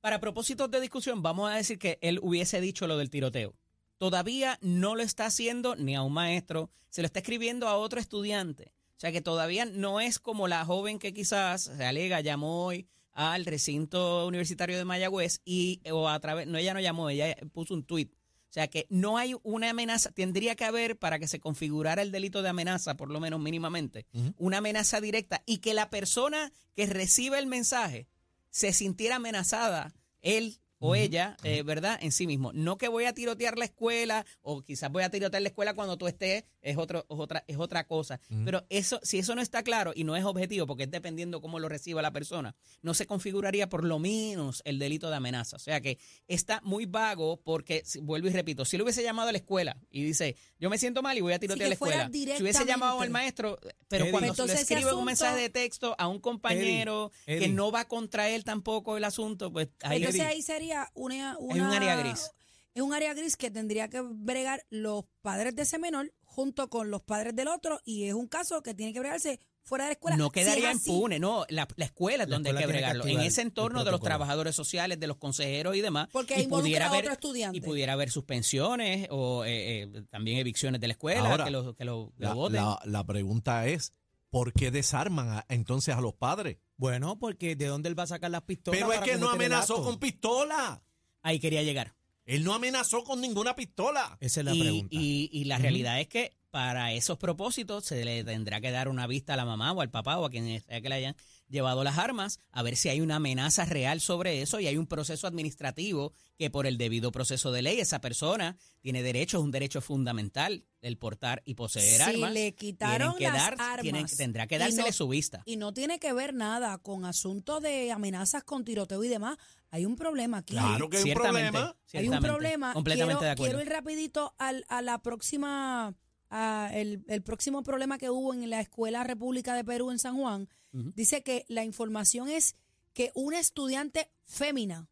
Para 0.00 0.20
propósitos 0.20 0.70
de 0.70 0.80
discusión, 0.80 1.22
vamos 1.22 1.50
a 1.50 1.56
decir 1.56 1.78
que 1.78 1.98
él 2.00 2.20
hubiese 2.22 2.60
dicho 2.60 2.86
lo 2.86 2.96
del 2.96 3.10
tiroteo. 3.10 3.56
Todavía 3.98 4.58
no 4.60 4.94
lo 4.94 5.02
está 5.02 5.26
haciendo 5.26 5.74
ni 5.76 5.96
a 5.96 6.02
un 6.02 6.12
maestro, 6.12 6.70
se 6.90 7.02
lo 7.02 7.06
está 7.06 7.20
escribiendo 7.20 7.68
a 7.68 7.76
otro 7.76 7.98
estudiante. 7.98 8.72
O 8.96 9.00
sea 9.00 9.10
que 9.10 9.20
todavía 9.20 9.64
no 9.64 10.00
es 10.00 10.20
como 10.20 10.46
la 10.46 10.64
joven 10.64 10.98
que 10.98 11.12
quizás 11.12 11.62
se 11.62 11.84
alega 11.84 12.20
llamó 12.20 12.66
hoy 12.66 12.86
al 13.14 13.46
recinto 13.46 14.26
universitario 14.26 14.76
de 14.76 14.84
Mayagüez 14.84 15.40
y 15.44 15.80
o 15.90 16.08
a 16.08 16.18
través 16.20 16.46
no 16.46 16.58
ella 16.58 16.74
no 16.74 16.80
llamó, 16.80 17.08
ella 17.08 17.36
puso 17.52 17.74
un 17.74 17.84
tuit. 17.84 18.12
O 18.12 18.54
sea 18.54 18.68
que 18.68 18.86
no 18.88 19.18
hay 19.18 19.34
una 19.42 19.70
amenaza, 19.70 20.12
tendría 20.12 20.54
que 20.54 20.64
haber 20.64 20.96
para 20.96 21.18
que 21.18 21.26
se 21.26 21.40
configurara 21.40 22.02
el 22.02 22.12
delito 22.12 22.40
de 22.40 22.50
amenaza, 22.50 22.96
por 22.96 23.10
lo 23.10 23.18
menos 23.18 23.40
mínimamente, 23.40 24.06
una 24.38 24.58
amenaza 24.58 25.00
directa 25.00 25.42
y 25.44 25.58
que 25.58 25.74
la 25.74 25.90
persona 25.90 26.52
que 26.76 26.86
recibe 26.86 27.40
el 27.40 27.46
mensaje 27.46 28.06
se 28.50 28.72
sintiera 28.72 29.16
amenazada, 29.16 29.92
él 30.20 30.60
o 30.84 30.94
ella, 30.94 31.36
eh, 31.44 31.62
¿verdad? 31.62 31.98
En 32.02 32.12
sí 32.12 32.26
mismo. 32.26 32.52
No 32.52 32.76
que 32.78 32.88
voy 32.88 33.04
a 33.04 33.12
tirotear 33.14 33.56
la 33.58 33.64
escuela 33.64 34.24
o 34.42 34.62
quizás 34.62 34.90
voy 34.90 35.02
a 35.02 35.10
tirotear 35.10 35.42
la 35.42 35.48
escuela 35.48 35.74
cuando 35.74 35.96
tú 35.96 36.06
estés, 36.06 36.44
es, 36.62 36.76
otro, 36.76 37.00
es, 37.00 37.04
otra, 37.18 37.44
es 37.46 37.56
otra 37.58 37.86
cosa. 37.86 38.20
Pero 38.44 38.64
eso, 38.68 39.00
si 39.02 39.18
eso 39.18 39.34
no 39.34 39.40
está 39.42 39.62
claro 39.62 39.92
y 39.94 40.04
no 40.04 40.16
es 40.16 40.24
objetivo, 40.24 40.66
porque 40.66 40.84
es 40.84 40.90
dependiendo 40.90 41.40
cómo 41.40 41.58
lo 41.58 41.68
reciba 41.68 42.02
la 42.02 42.12
persona, 42.12 42.54
no 42.82 42.94
se 42.94 43.06
configuraría 43.06 43.68
por 43.68 43.84
lo 43.84 43.98
menos 43.98 44.62
el 44.64 44.78
delito 44.78 45.10
de 45.10 45.16
amenaza. 45.16 45.56
O 45.56 45.60
sea 45.60 45.80
que 45.80 45.98
está 46.28 46.60
muy 46.64 46.86
vago 46.86 47.40
porque, 47.42 47.82
si- 47.84 48.00
vuelvo 48.00 48.28
y 48.28 48.32
repito, 48.32 48.64
si 48.64 48.76
lo 48.76 48.84
hubiese 48.84 49.02
llamado 49.02 49.28
a 49.28 49.32
la 49.32 49.38
escuela 49.38 49.76
y 49.90 50.02
dice, 50.04 50.36
yo 50.58 50.70
me 50.70 50.78
siento 50.78 51.02
mal 51.02 51.16
y 51.16 51.20
voy 51.20 51.32
a 51.32 51.38
tirotear 51.38 51.68
la 51.68 51.74
escuela, 51.74 52.10
si 52.12 52.42
hubiese 52.42 52.64
llamado 52.66 53.00
al 53.00 53.10
maestro, 53.10 53.58
pero 53.88 54.04
Eddie. 54.04 54.10
cuando 54.12 54.28
Entonces, 54.30 54.56
le 54.56 54.62
escribe 54.62 54.94
un 54.94 55.04
mensaje 55.04 55.40
de 55.40 55.50
texto 55.50 55.94
a 55.98 56.08
un 56.08 56.18
compañero 56.20 57.10
Eddie, 57.26 57.40
que 57.40 57.48
no 57.48 57.70
va 57.70 57.86
contra 57.86 58.28
él 58.28 58.44
tampoco 58.44 58.96
el 58.96 59.04
asunto, 59.04 59.52
pues 59.52 59.68
ahí 59.82 59.98
Entonces 59.98 60.20
ahí 60.22 60.42
sería 60.42 60.73
una, 60.94 61.36
un 61.38 61.60
área 61.60 61.96
gris. 61.96 62.30
Es 62.74 62.82
un 62.82 62.92
área 62.92 63.14
gris 63.14 63.36
que 63.36 63.50
tendría 63.52 63.88
que 63.88 64.00
bregar 64.00 64.64
los 64.68 65.04
padres 65.22 65.54
de 65.54 65.62
ese 65.62 65.78
menor 65.78 66.12
junto 66.22 66.68
con 66.68 66.90
los 66.90 67.02
padres 67.02 67.36
del 67.36 67.46
otro 67.46 67.78
y 67.84 68.04
es 68.08 68.14
un 68.14 68.26
caso 68.26 68.62
que 68.64 68.74
tiene 68.74 68.92
que 68.92 68.98
bregarse 68.98 69.38
fuera 69.62 69.84
de 69.84 69.90
la 69.90 69.92
escuela. 69.92 70.16
no 70.16 70.24
Si 70.26 70.30
quedaría 70.32 70.72
es 70.72 70.84
impune, 70.86 71.20
no, 71.20 71.46
la, 71.50 71.68
la 71.76 71.84
escuela 71.84 72.24
es 72.24 72.28
La 72.28 72.34
donde 72.34 72.50
hay 72.50 72.56
escuela 72.56 72.66
que 72.66 72.72
tiene 72.72 72.88
que 72.92 72.98
bregarlo, 72.98 73.20
en 73.20 73.26
ese 73.26 73.42
entorno 73.42 73.84
de 73.84 73.92
los 73.92 74.00
trabajadores 74.00 74.56
sociales, 74.56 74.98
de 74.98 75.06
los 75.06 75.18
consejeros 75.18 75.76
y 75.76 75.80
demás, 75.82 76.08
Porque 76.10 76.34
y 76.40 76.42
involucra 76.42 76.62
pudiera 76.64 76.86
a 76.86 76.88
haber 76.88 77.54
y 77.54 77.60
pudiera 77.60 77.92
haber 77.92 78.10
suspensiones 78.10 79.06
o 79.10 79.44
eh, 79.44 79.82
eh, 79.84 80.02
también 80.10 80.38
evicciones 80.38 80.80
de 80.80 80.88
la 80.88 80.92
escuela, 80.94 81.30
Ahora, 81.30 81.44
que 81.44 81.50
lo, 81.52 81.74
que 81.76 81.84
lo, 81.84 82.12
que 82.16 82.22
lo 82.24 82.28
La, 82.28 82.34
voten. 82.34 82.56
la- 82.56 82.80
la 82.84 83.04
pregunta 83.04 83.68
es, 83.68 83.92
¿por 84.30 84.52
qué 84.52 84.72
desarman 84.72 85.28
a- 85.28 85.46
entonces 85.48 85.94
a 85.94 86.00
los 86.00 86.14
padres? 86.14 86.58
Bueno, 86.76 87.18
porque 87.18 87.56
¿de 87.56 87.66
dónde 87.66 87.88
él 87.88 87.98
va 87.98 88.02
a 88.04 88.08
sacar 88.08 88.30
las 88.30 88.42
pistolas? 88.42 88.80
Pero 88.80 88.92
es 88.92 89.00
que 89.00 89.16
no 89.16 89.30
amenazó 89.30 89.82
con 89.82 89.98
pistola. 89.98 90.82
Ahí 91.22 91.38
quería 91.38 91.62
llegar. 91.62 91.94
Él 92.26 92.42
no 92.44 92.54
amenazó 92.54 93.04
con 93.04 93.20
ninguna 93.20 93.54
pistola. 93.54 94.16
Esa 94.20 94.40
es 94.40 94.46
la 94.46 94.54
y, 94.54 94.60
pregunta. 94.60 94.88
y- 94.98 95.28
y 95.32 95.44
la 95.44 95.58
realidad 95.58 96.00
es 96.00 96.08
que 96.08 96.32
para 96.50 96.92
esos 96.92 97.18
propósitos 97.18 97.84
se 97.84 98.04
le 98.04 98.24
tendrá 98.24 98.60
que 98.60 98.70
dar 98.70 98.88
una 98.88 99.06
vista 99.06 99.34
a 99.34 99.36
la 99.36 99.44
mamá 99.44 99.72
o 99.72 99.80
al 99.80 99.90
papá 99.90 100.18
o 100.18 100.24
a 100.26 100.30
quien 100.30 100.60
sea 100.62 100.80
que 100.80 100.88
le 100.88 100.94
hayan 100.94 101.16
llevado 101.54 101.82
las 101.84 101.96
armas, 101.96 102.38
a 102.52 102.62
ver 102.62 102.76
si 102.76 102.90
hay 102.90 103.00
una 103.00 103.16
amenaza 103.16 103.64
real 103.64 104.02
sobre 104.02 104.42
eso 104.42 104.60
y 104.60 104.66
hay 104.66 104.76
un 104.76 104.86
proceso 104.86 105.26
administrativo 105.26 106.12
que 106.36 106.50
por 106.50 106.66
el 106.66 106.76
debido 106.76 107.10
proceso 107.12 107.50
de 107.52 107.62
ley 107.62 107.80
esa 107.80 108.02
persona 108.02 108.58
tiene 108.82 109.02
derecho, 109.02 109.38
es 109.38 109.44
un 109.44 109.50
derecho 109.52 109.80
fundamental 109.80 110.64
el 110.82 110.98
portar 110.98 111.40
y 111.46 111.54
poseer 111.54 112.02
Si 112.02 112.02
armas. 112.02 112.32
le 112.32 112.54
quitaron 112.54 113.16
que 113.16 113.24
las 113.24 113.56
dar- 113.56 113.80
tienen- 113.80 114.02
armas 114.04 114.16
tendrá 114.18 114.46
que 114.46 114.56
y 114.56 114.58
dársele 114.58 114.88
no- 114.88 114.92
su 114.92 115.08
vista. 115.08 115.42
Y 115.46 115.56
no 115.56 115.72
tiene 115.72 115.98
que 115.98 116.12
ver 116.12 116.34
nada 116.34 116.76
con 116.78 117.06
asuntos 117.06 117.62
de 117.62 117.90
amenazas 117.92 118.44
con 118.44 118.64
tiroteo 118.64 119.02
y 119.04 119.08
demás. 119.08 119.38
Hay 119.70 119.86
un 119.86 119.96
problema 119.96 120.38
aquí. 120.38 120.52
Claro 120.54 120.90
que 120.90 120.98
hay 120.98 121.02
un 121.02 121.06
Ciertamente, 121.06 121.50
problema. 121.52 121.76
Hay 121.94 122.08
un 122.08 122.20
problema. 122.20 122.72
Completamente 122.74 123.14
quiero, 123.18 123.24
de 123.24 123.30
acuerdo. 123.30 123.52
quiero 123.56 123.66
ir 123.66 123.72
rapidito 123.72 124.34
al, 124.38 124.64
a 124.68 124.82
la 124.82 124.98
próxima, 125.02 125.94
a 126.30 126.70
el, 126.74 127.04
el 127.08 127.22
próximo 127.22 127.62
problema 127.62 127.96
que 127.98 128.10
hubo 128.10 128.34
en 128.34 128.48
la 128.50 128.60
Escuela 128.60 129.04
República 129.04 129.54
de 129.54 129.64
Perú 129.64 129.90
en 129.90 129.98
San 129.98 130.16
Juan. 130.16 130.48
Dice 130.94 131.22
que 131.22 131.44
la 131.48 131.64
información 131.64 132.28
es 132.28 132.56
que 132.94 133.12
una 133.14 133.38
estudiante 133.38 134.10
fémina 134.24 134.88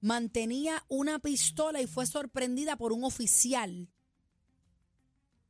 mantenía 0.00 0.84
una 0.88 1.18
pistola 1.20 1.80
y 1.80 1.86
fue 1.86 2.06
sorprendida 2.06 2.76
por 2.76 2.92
un 2.92 3.02
oficial. 3.04 3.88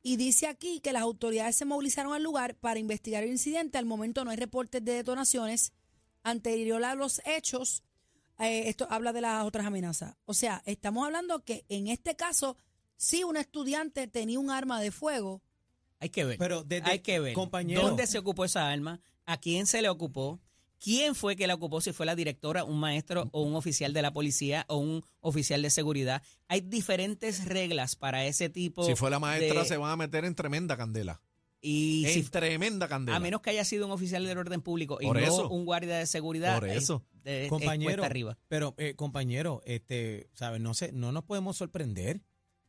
Y 0.01 0.17
dice 0.17 0.47
aquí 0.47 0.79
que 0.79 0.93
las 0.93 1.01
autoridades 1.01 1.55
se 1.55 1.65
movilizaron 1.65 2.13
al 2.13 2.23
lugar 2.23 2.55
para 2.55 2.79
investigar 2.79 3.23
el 3.23 3.29
incidente. 3.31 3.77
Al 3.77 3.85
momento 3.85 4.23
no 4.25 4.31
hay 4.31 4.37
reportes 4.37 4.83
de 4.83 4.93
detonaciones. 4.93 5.71
Anterior 6.23 6.83
a 6.83 6.95
los 6.95 7.21
hechos, 7.25 7.83
eh, 8.39 8.69
esto 8.69 8.87
habla 8.89 9.11
de 9.13 9.21
las 9.21 9.43
otras 9.45 9.65
amenazas. 9.65 10.15
O 10.25 10.33
sea, 10.33 10.61
estamos 10.65 11.05
hablando 11.05 11.43
que 11.43 11.65
en 11.69 11.87
este 11.87 12.15
caso, 12.15 12.55
si 12.95 13.23
un 13.25 13.35
estudiante 13.37 14.07
tenía 14.07 14.39
un 14.39 14.49
arma 14.49 14.79
de 14.81 14.91
fuego, 14.91 15.41
Hay 15.99 16.09
que 16.09 16.25
ver. 16.25 16.37
Pero 16.37 16.63
desde- 16.65 16.89
Hay 16.91 16.99
que 16.99 17.19
ver. 17.21 17.33
compañero. 17.33 17.81
¿Dónde 17.81 18.07
se 18.07 18.17
ocupó 18.17 18.43
esa 18.43 18.69
arma? 18.69 18.99
¿A 19.25 19.37
quién 19.37 19.65
se 19.67 19.81
le 19.81 19.89
ocupó? 19.89 20.39
¿Quién 20.79 21.15
fue 21.15 21.37
que 21.37 21.47
la 21.47 21.53
ocupó? 21.53 21.79
Si 21.79 21.93
fue 21.93 22.05
la 22.05 22.13
directora, 22.15 22.65
un 22.65 22.77
maestro 22.79 23.29
o 23.31 23.41
un 23.41 23.55
oficial 23.55 23.93
de 23.93 24.01
la 24.01 24.11
policía 24.11 24.65
o 24.67 24.77
un 24.77 25.01
oficial 25.21 25.61
de 25.61 25.69
seguridad. 25.69 26.21
Hay 26.49 26.59
diferentes 26.59 27.45
reglas 27.45 27.95
para 27.95 28.25
ese 28.25 28.49
tipo. 28.49 28.85
Si 28.85 28.95
fue 28.95 29.09
la 29.09 29.19
maestra, 29.19 29.61
de- 29.61 29.67
se 29.67 29.77
van 29.77 29.91
a 29.91 29.95
meter 29.95 30.25
en 30.25 30.35
tremenda 30.35 30.75
candela. 30.75 31.21
Y 31.61 32.03
en 32.05 32.13
si- 32.13 32.23
tremenda 32.29 32.89
candela. 32.89 33.15
a 33.15 33.21
menos 33.21 33.39
que 33.39 33.51
haya 33.51 33.63
sido 33.63 33.85
un 33.85 33.93
oficial 33.93 34.25
del 34.25 34.37
orden 34.37 34.61
público 34.61 34.97
y 34.99 35.05
Por 35.05 35.21
no 35.21 35.25
eso. 35.25 35.49
un 35.49 35.63
guardia 35.63 35.97
de 35.97 36.05
seguridad. 36.05 36.59
Por 36.59 36.67
eh, 36.67 36.75
eso. 36.75 37.05
eh, 37.23 37.43
es 37.45 37.49
compañero, 37.49 38.03
arriba. 38.03 38.37
pero 38.49 38.75
eh, 38.77 38.95
compañero, 38.95 39.61
este, 39.65 40.29
sabes, 40.33 40.59
no 40.59 40.73
sé, 40.73 40.91
no 40.91 41.13
nos 41.13 41.23
podemos 41.23 41.55
sorprender. 41.55 42.21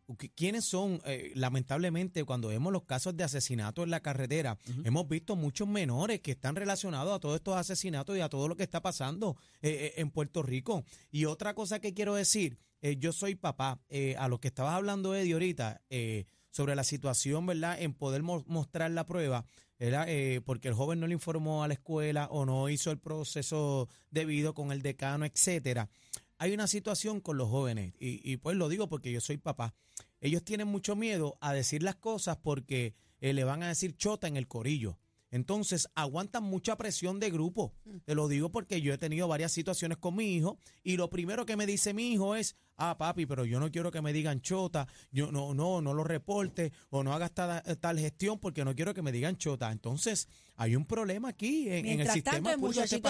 Qu- 0.07 0.31
¿Quiénes 0.35 0.65
son? 0.65 1.01
Eh, 1.07 1.33
lamentablemente, 1.35 2.25
cuando 2.25 2.49
vemos 2.49 2.73
los 2.73 2.85
casos 2.85 3.17
de 3.17 3.25
asesinato 3.25 3.83
en 3.83 3.91
la 3.91 4.01
carretera, 4.01 4.59
hemos 4.85 5.09
visto 5.09 5.37
muchos 5.37 5.67
menores 5.69 6.21
que 6.21 6.33
están 6.33 6.57
relacionados 6.57 7.15
a 7.15 7.21
todos 7.21 7.37
estos 7.37 7.57
asesinatos 7.57 8.17
y 8.17 8.21
a 8.21 8.29
todo 8.29 8.49
lo 8.49 8.57
que 8.57 8.63
está 8.65 8.83
pasando 8.83 9.37
eh, 9.63 9.71
eh, 9.71 10.01
en 10.01 10.11
Puerto 10.11 10.43
Rico. 10.43 10.85
Y 11.11 11.25
otra 11.25 11.55
cosa 11.55 11.79
que 11.81 11.95
quiero 11.95 12.15
decir, 12.15 12.59
eh, 12.83 12.97
yo 12.99 13.13
soy 13.13 13.35
papá, 13.35 13.81
eh, 13.89 14.15
a 14.19 14.29
lo 14.29 14.39
que 14.41 14.49
estabas 14.49 14.75
hablando, 14.75 15.15
Eddie, 15.15 15.33
ahorita, 15.33 15.81
eh, 15.89 16.27
sobre 16.51 16.77
la 16.77 16.85
situación, 16.85 17.47
¿verdad?, 17.47 17.81
en 17.81 17.95
poder 17.95 18.23
mo- 18.23 18.45
mostrar 18.47 18.91
la 18.91 19.07
prueba. 19.07 19.45
¿verdad? 19.77 20.07
Eh, 20.09 20.41
porque 20.47 20.69
el 20.69 20.75
joven 20.75 21.01
no 21.01 21.07
le 21.09 21.15
informó 21.15 21.65
a 21.65 21.69
la 21.69 21.75
escuela 21.75 22.29
o 22.31 22.47
no 22.47 22.69
hizo 22.69 22.93
el 22.93 22.99
proceso 22.99 23.89
debido 24.11 24.55
con 24.55 24.71
el 24.71 24.83
decano, 24.83 25.25
etcétera. 25.27 25.91
Hay 26.39 26.53
una 26.53 26.67
situación 26.67 27.21
con 27.21 27.37
los 27.37 27.49
jóvenes, 27.49 27.95
y, 27.99 28.37
pues 28.39 28.57
lo 28.57 28.69
digo 28.69 28.89
porque 28.89 29.13
yo 29.13 29.21
soy 29.21 29.37
papá. 29.37 29.75
Ellos 30.21 30.43
tienen 30.45 30.69
mucho 30.69 30.97
miedo 30.97 31.37
a 31.41 31.53
decir 31.53 31.83
las 31.83 31.97
cosas 31.97 32.37
porque 32.37 32.95
eh, 33.21 33.33
le 33.33 33.45
van 33.45 33.63
a 33.63 33.69
decir 33.69 33.97
chota 33.97 34.27
en 34.27 34.37
el 34.37 34.49
corillo. 34.49 34.99
Entonces 35.35 35.89
aguantan 35.97 36.45
mucha 36.45 36.77
presión 36.77 37.19
de 37.19 37.31
grupo. 37.31 37.75
Mm. 37.85 37.97
Te 38.05 38.15
lo 38.15 38.29
digo 38.29 38.51
porque 38.53 38.81
yo 38.81 38.95
he 38.95 38.99
tenido 38.99 39.27
varias 39.27 39.51
situaciones 39.53 39.99
con 39.99 40.15
mi 40.15 40.35
hijo 40.35 40.59
y 40.85 40.97
lo 40.97 41.11
primero 41.11 41.45
que 41.45 41.57
me 41.57 41.67
dice 41.67 41.93
mi 41.93 42.13
hijo 42.13 42.37
es, 42.37 42.55
ah, 42.77 42.97
papi, 42.97 43.27
pero 43.27 43.45
yo 43.45 43.59
no 43.59 43.71
quiero 43.73 43.91
que 43.91 44.01
me 44.01 44.13
digan 44.13 44.41
chota, 44.41 44.87
yo 45.11 45.33
no, 45.33 45.53
no, 45.53 45.81
no 45.81 45.93
lo 45.93 46.05
reporte 46.05 46.73
o 46.91 47.03
no 47.03 47.13
hagas 47.13 47.33
tal, 47.33 47.63
tal 47.81 47.99
gestión 47.99 48.39
porque 48.39 48.65
no 48.65 48.75
quiero 48.77 48.95
que 48.95 49.03
me 49.03 49.11
digan 49.11 49.37
chota. 49.37 49.73
Entonces, 49.73 50.29
hay 50.57 50.77
un 50.77 50.87
problema 50.87 51.31
aquí 51.31 51.67
en, 51.69 51.73
en 51.73 51.77
el 51.79 51.83
Mientras 51.97 52.15
sistema 52.15 52.35
tanto, 52.35 52.49
de 52.49 52.53
este 52.55 52.61
muchachito 53.01 53.09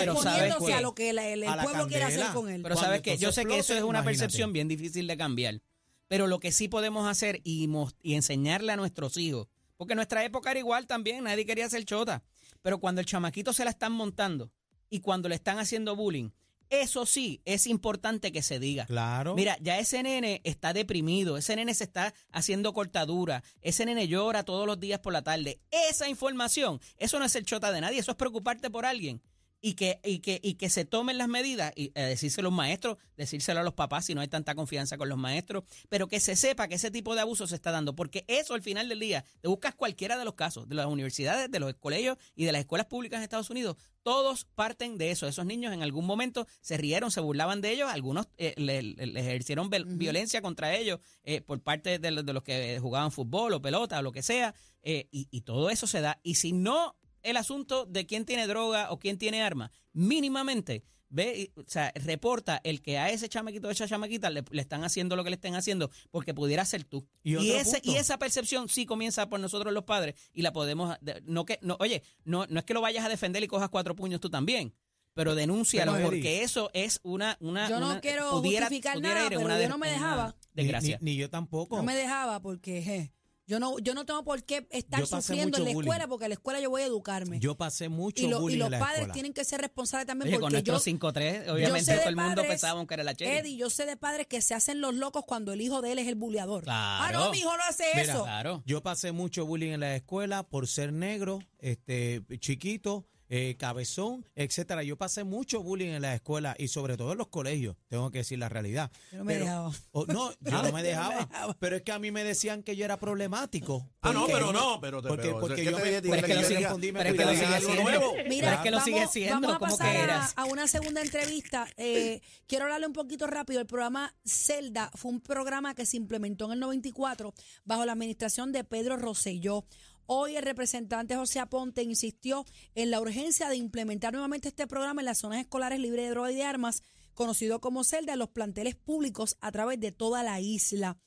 que- 0.64 0.72
a 0.72 0.80
lo 0.80 0.94
que 0.94 1.12
la- 1.12 1.28
el, 1.28 1.44
pueblo 1.62 1.86
quiere 1.88 2.04
hacer 2.04 2.32
con 2.32 2.48
él. 2.48 2.62
Pero 2.62 2.76
sabes 2.76 3.02
que 3.02 3.18
yo 3.18 3.32
sé 3.32 3.44
que 3.44 3.58
eso 3.58 3.74
es 3.74 3.82
una 3.82 3.98
imagínate. 3.98 4.04
percepción 4.18 4.52
bien 4.52 4.66
difícil 4.68 5.06
de 5.06 5.16
cambiar. 5.18 5.60
Pero 6.08 6.26
lo 6.26 6.38
que 6.40 6.52
sí 6.52 6.68
podemos 6.68 7.06
hacer 7.08 7.40
y, 7.44 7.68
y 8.02 8.14
enseñarle 8.14 8.72
a 8.72 8.76
nuestros 8.76 9.16
hijos, 9.16 9.48
porque 9.84 9.96
nuestra 9.96 10.24
época 10.24 10.50
era 10.50 10.60
igual 10.60 10.86
también, 10.86 11.24
nadie 11.24 11.44
quería 11.44 11.68
ser 11.68 11.84
chota. 11.84 12.22
Pero 12.62 12.80
cuando 12.80 13.02
el 13.02 13.06
chamaquito 13.06 13.52
se 13.52 13.64
la 13.64 13.70
están 13.70 13.92
montando 13.92 14.50
y 14.88 15.00
cuando 15.00 15.28
le 15.28 15.34
están 15.34 15.58
haciendo 15.58 15.94
bullying, 15.94 16.30
eso 16.70 17.04
sí 17.04 17.42
es 17.44 17.66
importante 17.66 18.32
que 18.32 18.40
se 18.40 18.58
diga. 18.58 18.86
Claro. 18.86 19.34
Mira, 19.34 19.58
ya 19.60 19.78
ese 19.78 20.02
nene 20.02 20.40
está 20.44 20.72
deprimido, 20.72 21.36
ese 21.36 21.54
nene 21.54 21.74
se 21.74 21.84
está 21.84 22.14
haciendo 22.30 22.72
cortadura, 22.72 23.44
ese 23.60 23.84
nene 23.84 24.08
llora 24.08 24.42
todos 24.42 24.66
los 24.66 24.80
días 24.80 25.00
por 25.00 25.12
la 25.12 25.20
tarde. 25.20 25.60
Esa 25.70 26.08
información, 26.08 26.80
eso 26.96 27.18
no 27.18 27.26
es 27.26 27.34
el 27.36 27.44
chota 27.44 27.70
de 27.70 27.82
nadie, 27.82 27.98
eso 27.98 28.12
es 28.12 28.16
preocuparte 28.16 28.70
por 28.70 28.86
alguien. 28.86 29.20
Y 29.66 29.74
que, 29.76 29.98
y 30.04 30.18
que, 30.18 30.40
y 30.42 30.54
que 30.56 30.68
se 30.68 30.84
tomen 30.84 31.16
las 31.16 31.26
medidas, 31.28 31.72
y 31.74 31.90
eh, 31.94 32.02
decírselo 32.02 32.48
a 32.48 32.50
los 32.50 32.56
maestros, 32.56 32.98
decírselo 33.16 33.60
a 33.60 33.62
los 33.62 33.72
papás 33.72 34.04
si 34.04 34.14
no 34.14 34.20
hay 34.20 34.28
tanta 34.28 34.54
confianza 34.54 34.98
con 34.98 35.08
los 35.08 35.16
maestros, 35.16 35.64
pero 35.88 36.06
que 36.06 36.20
se 36.20 36.36
sepa 36.36 36.68
que 36.68 36.74
ese 36.74 36.90
tipo 36.90 37.14
de 37.14 37.22
abuso 37.22 37.46
se 37.46 37.54
está 37.54 37.70
dando, 37.70 37.96
porque 37.96 38.26
eso 38.28 38.52
al 38.52 38.60
final 38.60 38.90
del 38.90 39.00
día, 39.00 39.24
te 39.40 39.48
buscas 39.48 39.74
cualquiera 39.74 40.18
de 40.18 40.26
los 40.26 40.34
casos, 40.34 40.68
de 40.68 40.74
las 40.74 40.84
universidades, 40.84 41.50
de 41.50 41.60
los 41.60 41.72
colegios 41.76 42.18
y 42.36 42.44
de 42.44 42.52
las 42.52 42.60
escuelas 42.60 42.88
públicas 42.88 43.16
en 43.16 43.22
Estados 43.22 43.48
Unidos, 43.48 43.76
todos 44.02 44.44
parten 44.44 44.98
de 44.98 45.10
eso. 45.12 45.26
Esos 45.26 45.46
niños 45.46 45.72
en 45.72 45.82
algún 45.82 46.04
momento 46.04 46.46
se 46.60 46.76
rieron, 46.76 47.10
se 47.10 47.20
burlaban 47.20 47.62
de 47.62 47.70
ellos, 47.72 47.88
algunos 47.90 48.28
eh, 48.36 48.52
le, 48.58 48.82
le- 48.82 49.18
ejercieron 49.18 49.70
violencia 49.96 50.42
contra 50.42 50.74
ellos 50.76 51.00
eh, 51.22 51.40
por 51.40 51.62
parte 51.62 51.98
de, 51.98 52.10
los- 52.10 52.26
de 52.26 52.34
los 52.34 52.42
que 52.42 52.78
jugaban 52.80 53.10
fútbol 53.12 53.54
o 53.54 53.62
pelota 53.62 53.98
o 53.98 54.02
lo 54.02 54.12
que 54.12 54.22
sea, 54.22 54.54
eh, 54.82 55.08
y, 55.10 55.26
y 55.30 55.40
todo 55.40 55.70
eso 55.70 55.86
se 55.86 56.02
da. 56.02 56.20
Y 56.22 56.34
si 56.34 56.52
no 56.52 56.96
el 57.24 57.36
asunto 57.36 57.84
de 57.86 58.06
quién 58.06 58.24
tiene 58.24 58.46
droga 58.46 58.90
o 58.92 58.98
quién 58.98 59.18
tiene 59.18 59.42
arma, 59.42 59.72
mínimamente 59.92 60.84
ve, 61.08 61.38
y- 61.54 61.60
o 61.60 61.64
sea, 61.66 61.92
reporta 61.94 62.60
el 62.64 62.82
que 62.82 62.98
a 62.98 63.08
ese 63.10 63.28
chamaquito 63.28 63.68
o 63.68 63.70
esa 63.70 63.86
chamaquita 63.86 64.30
le, 64.30 64.42
le 64.50 64.60
están 64.62 64.82
haciendo 64.82 65.14
lo 65.14 65.22
que 65.22 65.30
le 65.30 65.36
estén 65.36 65.54
haciendo 65.54 65.90
porque 66.10 66.34
pudiera 66.34 66.64
ser 66.64 66.82
tú. 66.84 67.06
Y 67.22 67.50
ese, 67.52 67.80
y 67.84 67.96
esa 67.96 68.18
percepción 68.18 68.68
sí 68.68 68.84
comienza 68.84 69.28
por 69.28 69.38
nosotros 69.38 69.72
los 69.72 69.84
padres 69.84 70.14
y 70.32 70.42
la 70.42 70.52
podemos, 70.52 70.96
de- 71.00 71.22
no 71.24 71.44
que, 71.44 71.58
no, 71.62 71.76
oye, 71.78 72.02
no, 72.24 72.46
no 72.48 72.58
es 72.58 72.64
que 72.64 72.74
lo 72.74 72.80
vayas 72.80 73.04
a 73.04 73.08
defender 73.08 73.42
y 73.44 73.46
cojas 73.48 73.68
cuatro 73.68 73.94
puños 73.94 74.20
tú 74.20 74.28
también. 74.30 74.74
Pero 75.16 75.36
denúncialo 75.36 75.92
porque 76.02 76.42
eso 76.42 76.70
es 76.74 76.98
una, 77.04 77.36
una 77.38 77.68
Yo 77.68 77.78
no 77.78 77.90
una- 77.90 78.00
quiero 78.00 78.32
pudiera- 78.32 78.66
justificar 78.66 78.94
pudiera 78.94 79.14
nada, 79.14 79.28
pero 79.28 79.40
una 79.42 79.54
yo 79.54 79.60
de- 79.60 79.68
no 79.68 79.78
me 79.78 79.88
dejaba. 79.88 80.34
Ni- 80.54 80.62
Desgracia. 80.64 80.98
Ni, 81.00 81.12
ni 81.12 81.16
yo 81.16 81.30
tampoco. 81.30 81.76
No 81.76 81.84
me 81.84 81.94
dejaba 81.94 82.40
porque 82.42 82.82
je, 82.82 83.12
yo 83.46 83.60
no 83.60 83.78
yo 83.78 83.94
no 83.94 84.06
tengo 84.06 84.24
por 84.24 84.42
qué 84.44 84.66
estar 84.70 85.06
sufriendo 85.06 85.58
en 85.58 85.64
la 85.64 85.70
bullying. 85.72 85.80
escuela 85.88 86.08
porque 86.08 86.24
en 86.24 86.30
la 86.30 86.34
escuela 86.34 86.60
yo 86.60 86.70
voy 86.70 86.82
a 86.82 86.86
educarme. 86.86 87.40
Yo 87.40 87.54
pasé 87.56 87.88
mucho 87.88 88.22
y, 88.24 88.28
lo- 88.28 88.38
y 88.38 88.40
bullying 88.40 88.58
los 88.58 88.66
en 88.66 88.72
la 88.72 88.78
padres 88.78 88.94
escuela. 88.98 89.12
tienen 89.14 89.32
que 89.34 89.44
ser 89.44 89.60
responsables 89.60 90.06
también 90.06 90.28
Oye, 90.28 90.40
con 90.40 90.50
porque 90.50 90.62
yo 90.62 90.72
nuestro 90.72 90.92
5-3, 90.92 91.46
yo 91.46 91.52
obviamente 91.54 91.94
todo 91.96 92.08
el 92.08 92.16
mundo 92.16 92.30
padres, 92.36 92.50
pensaba 92.50 92.86
que 92.86 92.94
era 92.94 93.04
la 93.04 93.14
Cherry. 93.14 93.36
Eddie, 93.38 93.56
yo 93.56 93.70
sé 93.70 93.86
de 93.86 93.96
padres 93.96 94.26
que 94.26 94.40
se 94.40 94.54
hacen 94.54 94.80
los 94.80 94.94
locos 94.94 95.24
cuando 95.26 95.52
el 95.52 95.60
hijo 95.60 95.82
de 95.82 95.92
él 95.92 95.98
es 95.98 96.08
el 96.08 96.14
buleador. 96.14 96.64
Ah, 96.68 97.06
Claro. 97.10 97.26
no, 97.26 97.30
mi 97.32 97.38
hijo 97.38 97.56
no 97.56 97.62
hace 97.68 97.84
Mira, 97.94 98.02
eso. 98.12 98.22
Claro. 98.24 98.62
Yo 98.66 98.82
pasé 98.82 99.12
mucho 99.12 99.44
bullying 99.46 99.72
en 99.72 99.80
la 99.80 99.94
escuela 99.96 100.42
por 100.42 100.66
ser 100.66 100.92
negro, 100.92 101.40
este, 101.58 102.22
chiquito, 102.38 103.06
eh, 103.36 103.56
cabezón, 103.58 104.24
etcétera. 104.36 104.84
Yo 104.84 104.96
pasé 104.96 105.24
mucho 105.24 105.60
bullying 105.60 105.88
en 105.88 106.02
la 106.02 106.14
escuela 106.14 106.54
y 106.56 106.68
sobre 106.68 106.96
todo 106.96 107.10
en 107.12 107.18
los 107.18 107.26
colegios. 107.28 107.74
Tengo 107.88 108.08
que 108.12 108.18
decir 108.18 108.38
la 108.38 108.48
realidad. 108.48 108.92
Yo 109.10 109.18
no 109.18 109.24
me 109.24 109.32
Pero- 109.32 109.44
dejaba. 109.46 109.72
no, 110.06 110.30
yo 110.40 110.62
no 110.62 110.72
me 110.72 110.82
dejaba. 110.84 111.28
Pero 111.58 111.76
es 111.76 111.82
que 111.82 111.90
a 111.90 111.98
mí 111.98 112.12
me 112.12 112.22
decían 112.22 112.62
que 112.62 112.76
yo 112.76 112.84
era 112.84 112.96
problemático. 112.98 113.90
Ah, 114.02 114.12
no, 114.12 114.26
pero 114.26 114.52
no, 114.52 114.80
pero 114.80 115.02
te- 115.02 115.08
porque, 115.08 115.22
pero, 115.24 115.40
porque 115.40 115.56
¿qué 115.56 115.64
yo 115.64 115.78
me, 115.78 115.82
Pero 116.00 116.14
es 116.14 116.22
que 116.24 116.28
yo 116.34 116.40
lo 116.42 116.46
sigue- 116.46 116.60
respondí, 116.60 116.92
me 116.92 116.98
pero 117.02 117.10
es 117.10 117.16
que 117.16 117.24
lo 117.24 117.30
pedían 117.30 117.44
sigue 117.44 117.56
algo 117.56 117.72
siendo. 117.72 117.90
nuevo. 117.90 118.14
Mira, 118.28 118.54
es 118.54 118.60
que 118.60 118.70
lo 118.70 118.76
vamos, 118.76 118.84
sigue 118.84 119.06
siendo, 119.08 119.34
vamos 119.48 119.56
a 119.56 119.58
¿cómo 119.58 119.70
pasar 119.78 119.92
que 119.92 119.98
a, 119.98 120.04
eras? 120.04 120.32
a 120.36 120.44
una 120.44 120.66
segunda 120.68 121.00
entrevista. 121.02 121.66
Eh, 121.76 122.20
quiero 122.46 122.64
hablarle 122.66 122.86
un 122.86 122.92
poquito 122.92 123.26
rápido. 123.26 123.60
El 123.60 123.66
programa 123.66 124.14
Celda 124.24 124.90
fue 124.94 125.10
un 125.10 125.20
programa 125.20 125.74
que 125.74 125.86
se 125.86 125.96
implementó 125.96 126.44
en 126.46 126.52
el 126.52 126.60
94 126.60 127.34
bajo 127.64 127.84
la 127.84 127.92
administración 127.92 128.52
de 128.52 128.62
Pedro 128.64 128.96
Rosselló. 128.96 129.64
Hoy 130.06 130.36
el 130.36 130.42
representante 130.42 131.16
José 131.16 131.40
Aponte 131.40 131.82
insistió 131.82 132.44
en 132.74 132.90
la 132.90 133.00
urgencia 133.00 133.48
de 133.48 133.56
implementar 133.56 134.12
nuevamente 134.12 134.48
este 134.48 134.66
programa 134.66 135.00
en 135.00 135.06
las 135.06 135.18
zonas 135.18 135.40
escolares 135.40 135.78
libres 135.80 136.04
de 136.04 136.10
droga 136.10 136.30
y 136.32 136.34
de 136.36 136.44
armas, 136.44 136.82
conocido 137.14 137.60
como 137.60 137.84
Celda, 137.84 138.12
en 138.14 138.18
los 138.18 138.28
planteles 138.28 138.74
públicos 138.74 139.36
a 139.40 139.50
través 139.52 139.80
de 139.80 139.92
toda 139.92 140.22
la 140.22 140.40
isla. 140.40 140.98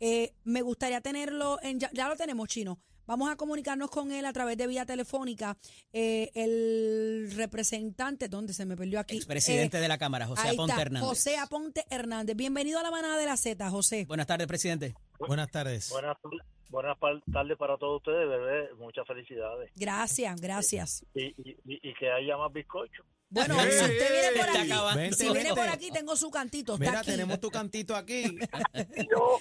Eh, 0.00 0.34
me 0.44 0.62
gustaría 0.62 1.00
tenerlo 1.00 1.58
en 1.62 1.78
ya, 1.78 1.90
ya 1.92 2.08
lo 2.08 2.16
tenemos 2.16 2.48
chino. 2.48 2.80
Vamos 3.06 3.28
a 3.28 3.34
comunicarnos 3.36 3.90
con 3.90 4.12
él 4.12 4.24
a 4.24 4.32
través 4.32 4.56
de 4.56 4.68
vía 4.68 4.86
telefónica. 4.86 5.58
Eh, 5.92 6.30
el 6.34 7.32
representante, 7.34 8.28
¿dónde 8.28 8.52
se 8.54 8.64
me 8.66 8.76
perdió 8.76 9.00
aquí? 9.00 9.16
Expresidente 9.16 9.78
Eh, 9.78 9.80
de 9.80 9.88
la 9.88 9.98
Cámara, 9.98 10.26
José 10.28 10.42
ahí 10.48 10.54
Aponte 10.54 10.72
está, 10.72 10.82
Hernández. 10.82 11.08
José 11.08 11.36
Aponte 11.36 11.84
Hernández. 11.90 12.36
Bienvenido 12.36 12.78
a 12.78 12.82
la 12.84 12.90
manada 12.92 13.16
de 13.18 13.26
la 13.26 13.36
Z, 13.36 13.68
José. 13.68 14.04
Buenas 14.06 14.28
tardes, 14.28 14.46
presidente. 14.46 14.94
Buenas 15.18 15.50
tardes. 15.50 15.90
Buenas, 15.90 16.16
buenas 16.70 16.96
tardes 17.32 17.56
para 17.58 17.76
todos 17.76 17.98
ustedes, 17.98 18.28
bebé. 18.28 18.70
Muchas 18.78 19.06
felicidades. 19.06 19.70
Gracias, 19.76 20.40
gracias. 20.40 21.04
Y, 21.14 21.24
y, 21.24 21.56
y- 21.66 21.90
y 21.90 21.94
que 21.94 22.10
haya 22.10 22.36
más 22.36 22.52
bizcocho. 22.52 23.04
Bueno, 23.28 23.54
¡Eh! 23.62 23.70
si 23.70 23.84
usted 23.84 24.10
viene 24.12 24.40
por 24.40 24.48
aquí, 24.56 24.72
acabando. 24.72 25.16
Si 25.16 25.30
viene 25.32 25.50
por 25.50 25.68
aquí, 25.68 25.90
tengo 25.92 26.16
su 26.16 26.30
cantito. 26.30 26.72
Está 26.74 26.84
Mira, 26.86 27.00
aquí. 27.00 27.10
tenemos 27.12 27.38
tu 27.40 27.48
cantito 27.50 27.94
aquí. 27.94 28.38
Yo, 29.10 29.38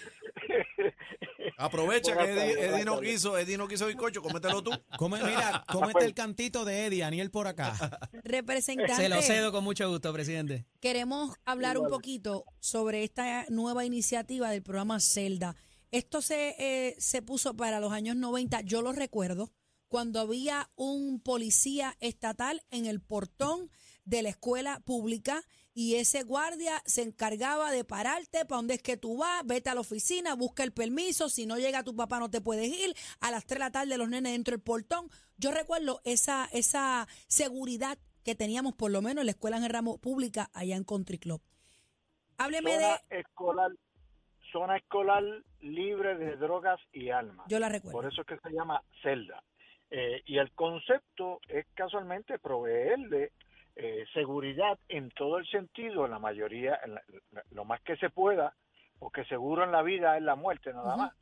Aprovecha 1.58 2.16
que 2.18 2.52
Eddie, 2.52 2.86
no 2.86 3.02
quiso, 3.02 3.38
Eddie 3.38 3.58
no 3.58 3.68
quiso 3.68 3.86
bizcocho, 3.88 4.22
cómetelo 4.22 4.62
tú. 4.64 4.72
Come, 4.98 5.22
mira, 5.24 5.64
cómete 5.72 6.06
el 6.06 6.14
cantito 6.14 6.64
de 6.64 6.86
Eddie, 6.86 7.04
Aniel 7.04 7.32
por 7.32 7.48
acá. 7.48 8.00
Representante. 8.24 8.96
Se 8.96 9.10
lo 9.10 9.22
cedo 9.22 9.52
con 9.52 9.64
mucho 9.64 9.90
gusto, 9.90 10.14
presidente. 10.14 10.66
Queremos 10.80 11.36
hablar 11.46 11.78
un 11.78 11.90
poquito 11.90 12.46
sobre 12.60 13.04
esta 13.04 13.46
nueva 13.50 13.84
iniciativa 13.86 14.50
del 14.52 14.62
programa 14.64 15.00
Celda. 15.00 15.56
Esto 15.92 16.22
se, 16.22 16.56
eh, 16.60 16.96
se 17.00 17.22
puso 17.22 17.56
para 17.56 17.80
los 17.80 17.92
años 17.92 18.16
90, 18.16 18.62
yo 18.62 18.82
lo 18.82 18.92
recuerdo, 18.92 19.52
cuando 19.88 20.20
había 20.20 20.70
un 20.76 21.20
policía 21.20 21.98
estatal 22.00 22.62
en 22.70 22.86
el 22.86 23.02
portón 23.02 23.72
de 24.06 24.22
la 24.22 24.30
escuela 24.30 24.80
pública 24.86 25.44
y 25.74 25.96
ese 25.96 26.24
guardia 26.24 26.82
se 26.86 27.02
encargaba 27.02 27.72
de 27.72 27.84
pararte 27.84 28.46
para 28.46 28.58
dónde 28.58 28.76
es 28.76 28.82
que 28.82 28.98
tú 28.98 29.18
vas, 29.18 29.46
vete 29.46 29.70
a 29.70 29.76
la 29.76 29.82
oficina, 29.82 30.36
busca 30.36 30.64
el 30.64 30.74
permiso, 30.74 31.30
si 31.30 31.46
no 31.46 31.58
llega 31.58 31.84
tu 31.84 31.96
papá 31.96 32.20
no 32.20 32.30
te 32.30 32.42
puedes 32.42 32.68
ir, 32.68 32.96
a 33.20 33.32
las 33.32 33.46
3 33.46 33.58
de 33.58 33.60
la 33.60 33.72
tarde 33.72 33.98
los 33.98 34.10
nenes 34.10 34.34
dentro 34.34 34.52
del 34.52 34.62
portón. 34.62 35.10
Yo 35.38 35.52
recuerdo 35.52 36.02
esa, 36.04 36.50
esa 36.52 37.08
seguridad 37.28 37.98
que 38.24 38.36
teníamos 38.36 38.74
por 38.74 38.92
lo 38.92 39.02
menos 39.02 39.22
en 39.22 39.28
la 39.28 39.32
escuela 39.32 39.58
en 39.58 39.64
el 39.64 39.70
ramo 39.70 39.98
pública 40.00 40.50
allá 40.54 40.76
en 40.76 40.84
Country 40.84 41.18
Club. 41.18 41.42
Hábleme 42.38 42.78
de, 42.78 43.20
escolar, 43.20 43.72
zona 44.52 44.78
escolar 44.78 45.24
libre 45.62 46.16
de 46.18 46.36
drogas 46.38 46.80
y 46.92 47.10
armas. 47.10 47.46
yo 47.50 47.60
la 47.60 47.70
recuerdo. 47.70 47.98
Por 48.00 48.06
eso 48.12 48.22
es 48.22 48.28
que 48.28 48.38
se 48.38 48.52
llama 48.52 48.82
celda. 49.02 49.44
Eh, 49.92 50.22
y 50.26 50.38
el 50.38 50.52
concepto 50.52 51.40
es 51.48 51.66
casualmente 51.74 52.38
proveerle 52.40 53.32
eh, 53.76 54.06
seguridad 54.14 54.78
en 54.90 55.10
todo 55.12 55.38
el 55.38 55.48
sentido, 55.48 56.04
en 56.06 56.12
la 56.12 56.20
mayoría, 56.20 56.80
en 56.84 56.96
la- 56.96 57.04
lo 57.52 57.64
más 57.66 57.80
que 57.82 57.96
se 57.98 58.10
pueda, 58.10 58.54
porque 59.00 59.24
seguro 59.26 59.64
en 59.64 59.72
la 59.72 59.82
vida 59.82 60.18
es 60.18 60.24
la 60.24 60.36
muerte 60.36 60.74
nada 60.74 60.98
más, 60.98 61.14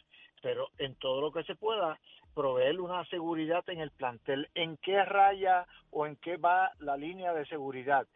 pero 0.42 0.70
en 0.80 0.96
todo 0.96 1.22
lo 1.22 1.32
que 1.32 1.44
se 1.44 1.56
pueda, 1.56 2.00
proveer 2.34 2.80
una 2.82 3.06
seguridad 3.06 3.64
en 3.70 3.80
el 3.80 3.92
plantel, 3.92 4.50
en 4.56 4.78
qué 4.78 5.04
raya 5.06 5.66
o 5.92 6.06
en 6.08 6.16
qué 6.18 6.38
va 6.38 6.72
la 6.80 6.98
línea 6.98 7.32
de 7.34 7.46
seguridad, 7.46 8.08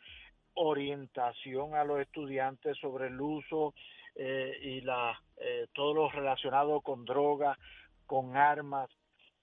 orientación 0.56 1.76
a 1.76 1.84
los 1.84 2.00
estudiantes 2.00 2.78
sobre 2.78 3.08
el 3.08 3.20
uso 3.20 3.74
eh, 4.16 4.58
y 4.62 4.82
la 4.82 5.18
eh, 5.38 5.68
todo 5.74 5.94
lo 5.94 6.10
relacionado 6.10 6.82
con 6.82 7.06
drogas, 7.06 7.58
con 8.06 8.36
armas, 8.36 8.90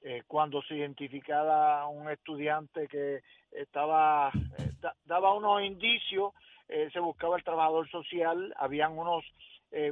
eh, 0.03 0.23
cuando 0.27 0.63
se 0.63 0.77
identificaba 0.77 1.87
un 1.89 2.09
estudiante 2.11 2.87
que 2.89 3.21
estaba 3.51 4.31
eh, 4.59 4.71
da- 4.81 4.95
daba 5.05 5.35
unos 5.35 5.63
indicios, 5.63 6.33
eh, 6.69 6.89
se 6.93 7.01
buscaba 7.01 7.37
el 7.37 7.45
trabajador 7.45 7.89
social, 7.91 8.55
habían 8.57 8.97
unos 8.99 9.25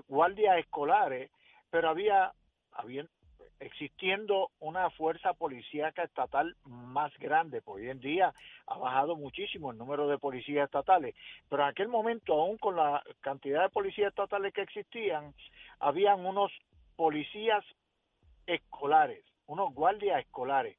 guardias 0.08 0.58
escolares, 0.58 1.30
pero 1.70 1.90
había, 1.90 2.32
había 2.72 3.04
existiendo 3.60 4.50
una 4.60 4.90
fuerza 4.90 5.32
policíaca 5.34 6.02
estatal 6.02 6.56
más 6.64 7.16
grande, 7.18 7.62
pues 7.62 7.82
hoy 7.82 7.90
en 7.90 8.00
día 8.00 8.32
ha 8.66 8.78
bajado 8.78 9.16
muchísimo 9.16 9.70
el 9.70 9.78
número 9.78 10.08
de 10.08 10.18
policías 10.18 10.66
estatales, 10.66 11.14
pero 11.48 11.62
en 11.62 11.68
aquel 11.68 11.88
momento, 11.88 12.34
aún 12.34 12.58
con 12.58 12.76
la 12.76 13.02
cantidad 13.20 13.62
de 13.62 13.70
policías 13.70 14.08
estatales 14.08 14.52
que 14.52 14.62
existían, 14.62 15.34
habían 15.78 16.24
unos 16.24 16.52
policías 16.96 17.64
escolares, 18.46 19.24
unos 19.46 19.72
guardias 19.74 20.20
escolares, 20.20 20.76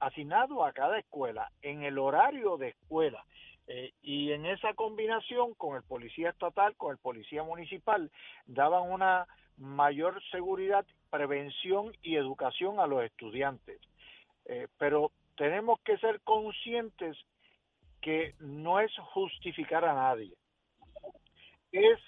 asignado 0.00 0.64
a 0.64 0.72
cada 0.72 0.98
escuela 0.98 1.50
en 1.62 1.82
el 1.82 1.98
horario 1.98 2.56
de 2.56 2.68
escuela. 2.68 3.24
Eh, 3.68 3.92
y 4.00 4.30
en 4.30 4.46
esa 4.46 4.74
combinación 4.74 5.54
con 5.54 5.76
el 5.76 5.82
policía 5.82 6.30
estatal, 6.30 6.76
con 6.76 6.92
el 6.92 6.98
policía 6.98 7.42
municipal, 7.42 8.12
daban 8.46 8.90
una 8.90 9.26
mayor 9.56 10.22
seguridad, 10.30 10.86
prevención 11.16 11.96
y 12.02 12.16
educación 12.16 12.78
a 12.78 12.86
los 12.86 13.02
estudiantes. 13.02 13.80
Eh, 14.44 14.68
pero 14.78 15.12
tenemos 15.36 15.80
que 15.80 15.96
ser 15.96 16.20
conscientes 16.20 17.16
que 18.02 18.34
no 18.38 18.80
es 18.80 18.92
justificar 19.14 19.84
a 19.84 19.94
nadie, 19.94 20.34
es 21.72 21.98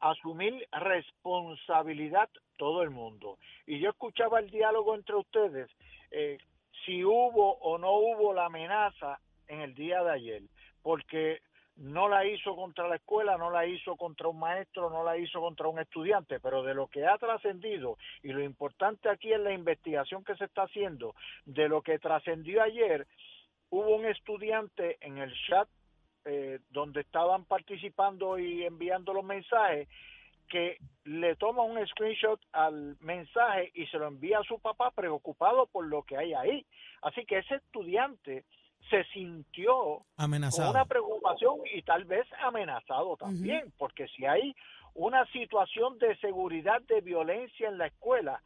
asumir 0.00 0.66
responsabilidad 0.72 2.30
todo 2.56 2.82
el 2.82 2.90
mundo. 2.90 3.38
Y 3.66 3.80
yo 3.80 3.90
escuchaba 3.90 4.40
el 4.40 4.50
diálogo 4.50 4.94
entre 4.94 5.16
ustedes, 5.16 5.70
eh, 6.10 6.38
si 6.84 7.04
hubo 7.04 7.58
o 7.58 7.78
no 7.78 7.92
hubo 7.92 8.32
la 8.32 8.46
amenaza 8.46 9.20
en 9.46 9.60
el 9.60 9.74
día 9.74 10.02
de 10.02 10.10
ayer, 10.10 10.42
porque 10.82 11.40
no 11.76 12.08
la 12.08 12.24
hizo 12.24 12.54
contra 12.54 12.88
la 12.88 12.96
escuela, 12.96 13.36
no 13.36 13.50
la 13.50 13.66
hizo 13.66 13.96
contra 13.96 14.28
un 14.28 14.38
maestro, 14.38 14.90
no 14.90 15.02
la 15.02 15.16
hizo 15.16 15.40
contra 15.40 15.66
un 15.68 15.80
estudiante, 15.80 16.38
pero 16.40 16.62
de 16.62 16.74
lo 16.74 16.86
que 16.86 17.06
ha 17.06 17.18
trascendido 17.18 17.98
y 18.22 18.28
lo 18.28 18.42
importante 18.42 19.08
aquí 19.08 19.32
es 19.32 19.40
la 19.40 19.52
investigación 19.52 20.24
que 20.24 20.36
se 20.36 20.44
está 20.44 20.62
haciendo, 20.62 21.14
de 21.44 21.68
lo 21.68 21.82
que 21.82 21.98
trascendió 21.98 22.62
ayer, 22.62 23.06
hubo 23.70 23.96
un 23.96 24.06
estudiante 24.06 24.98
en 25.00 25.18
el 25.18 25.32
chat 25.48 25.68
eh, 26.26 26.60
donde 26.70 27.00
estaban 27.00 27.44
participando 27.44 28.38
y 28.38 28.64
enviando 28.64 29.12
los 29.12 29.24
mensajes 29.24 29.88
que 30.48 30.78
le 31.04 31.36
toma 31.36 31.62
un 31.62 31.84
screenshot 31.86 32.40
al 32.52 32.96
mensaje 33.00 33.72
y 33.74 33.86
se 33.86 33.98
lo 33.98 34.06
envía 34.06 34.38
a 34.38 34.44
su 34.44 34.58
papá 34.58 34.90
preocupado 34.90 35.66
por 35.66 35.86
lo 35.86 36.02
que 36.02 36.16
hay 36.16 36.34
ahí. 36.34 36.66
Así 37.02 37.24
que 37.24 37.38
ese 37.38 37.56
estudiante 37.56 38.44
se 38.90 39.04
sintió 39.12 40.04
Amenazado. 40.16 40.68
con 40.68 40.76
una 40.76 40.84
preocupación 40.84 41.60
y 41.72 41.82
tal 41.82 42.04
vez 42.04 42.26
amenazado 42.40 43.16
también, 43.16 43.72
porque 43.78 44.06
si 44.08 44.24
hay 44.26 44.54
una 44.94 45.26
situación 45.32 45.98
de 45.98 46.16
seguridad, 46.18 46.80
de 46.82 47.00
violencia 47.00 47.68
en 47.68 47.78
la 47.78 47.86
escuela, 47.86 48.42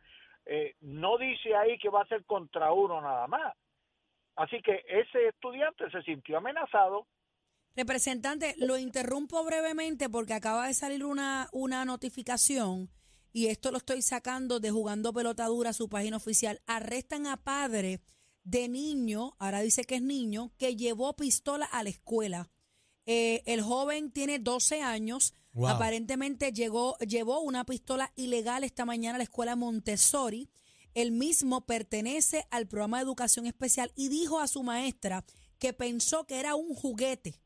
eh, 0.47 0.75
no 0.81 1.19
dice 1.19 1.55
ahí 1.55 1.79
que 1.79 1.91
va 1.91 2.03
a 2.03 2.07
ser 2.07 2.25
contra 2.25 2.73
uno 2.73 3.01
nada 3.01 3.27
más. 3.27 3.55
Así 4.37 4.63
que 4.63 4.85
ese 4.89 5.29
estudiante 5.29 5.91
se 5.91 6.03
sintió 6.03 6.39
amenazado. 6.39 7.07
Representante, 7.77 8.55
lo 8.59 8.79
interrumpo 8.79 9.45
brevemente 9.45 10.09
porque 10.09 10.35
acaba 10.35 10.67
de 10.67 10.75
salir 10.75 11.05
una, 11.05 11.49
una 11.53 11.85
notificación 11.85 12.89
y 13.33 13.49
esto 13.49 13.71
lo 13.71 13.79
estoy 13.79 14.03
sacando 14.03 14.59
de 14.59 14.71
Jugando 14.71 15.13
Pelotadura, 15.13 15.73
su 15.73 15.89
página 15.89 16.17
oficial. 16.17 16.61
Arrestan 16.67 17.27
a 17.27 17.37
padre 17.37 18.01
de 18.51 18.69
niño, 18.69 19.35
ahora 19.39 19.61
dice 19.61 19.85
que 19.85 19.97
es 19.97 20.03
niño, 20.03 20.53
que 20.57 20.75
llevó 20.75 21.15
pistola 21.15 21.67
a 21.67 21.83
la 21.83 21.91
escuela. 21.91 22.49
Eh, 23.05 23.43
el 23.47 23.61
joven 23.63 24.11
tiene 24.11 24.39
12 24.39 24.81
años. 24.83 25.35
Wow. 25.53 25.69
Aparentemente 25.69 26.53
llegó, 26.53 26.97
llevó 26.99 27.41
una 27.41 27.65
pistola 27.65 28.13
ilegal 28.17 28.65
esta 28.65 28.85
mañana 28.85 29.17
a 29.17 29.19
la 29.19 29.25
escuela 29.25 29.55
Montessori. 29.57 30.49
El 30.95 31.13
mismo 31.13 31.67
pertenece 31.67 32.47
al 32.51 32.67
programa 32.67 32.99
de 32.99 33.05
educación 33.05 33.47
especial 33.47 33.93
y 33.95 34.09
dijo 34.09 34.41
a 34.41 34.49
su 34.49 34.63
maestra 34.63 35.25
que 35.59 35.73
pensó 35.75 36.25
que 36.25 36.41
era 36.41 36.55
un 36.55 36.75
juguete. 36.75 37.41